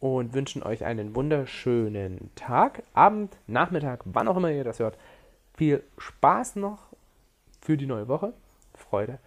Und 0.00 0.34
wünschen 0.34 0.62
euch 0.62 0.84
einen 0.84 1.14
wunderschönen 1.14 2.30
Tag, 2.34 2.82
Abend, 2.92 3.36
Nachmittag, 3.46 4.00
wann 4.04 4.28
auch 4.28 4.36
immer 4.36 4.50
ihr 4.50 4.64
das 4.64 4.78
hört. 4.78 4.98
Viel 5.56 5.82
Spaß 5.98 6.56
noch 6.56 6.82
für 7.60 7.76
die 7.76 7.86
neue 7.86 8.08
Woche, 8.08 8.32
Freude. 8.74 9.18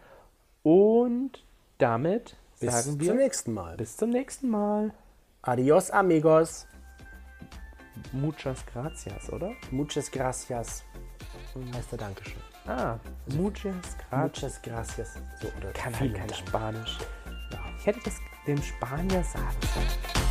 Und 0.64 1.44
damit 1.80 2.36
Bis 2.60 2.72
sagen 2.72 3.00
wir 3.00 3.08
zum 3.08 3.18
nächsten 3.18 3.54
Mal. 3.54 3.78
bis 3.78 3.98
zum 3.98 4.10
nächsten 4.10 4.50
Mal. 4.50 4.94
Adios, 5.42 5.90
amigos. 5.92 6.68
Muchas 8.12 8.66
gracias, 8.66 9.32
oder? 9.32 9.52
Muchas 9.72 10.10
gracias. 10.12 10.84
Heißt 11.74 11.92
der 11.92 12.00
Dankeschön. 12.00 12.42
Ah, 12.66 12.98
muchas 13.36 13.98
gracias. 14.10 14.12
Muchas 14.12 14.62
gracias. 14.62 15.14
So, 15.42 15.48
oder 15.58 15.72
Kann 15.72 16.00
halt 16.00 16.14
kein 16.14 16.28
Dank. 16.28 16.36
Spanisch. 16.48 16.98
Ich 17.80 17.86
hätte 17.86 18.00
das 18.06 18.16
dem 18.46 18.62
Spanier 18.62 19.24
sagen 19.24 19.58
sollen. 19.74 20.29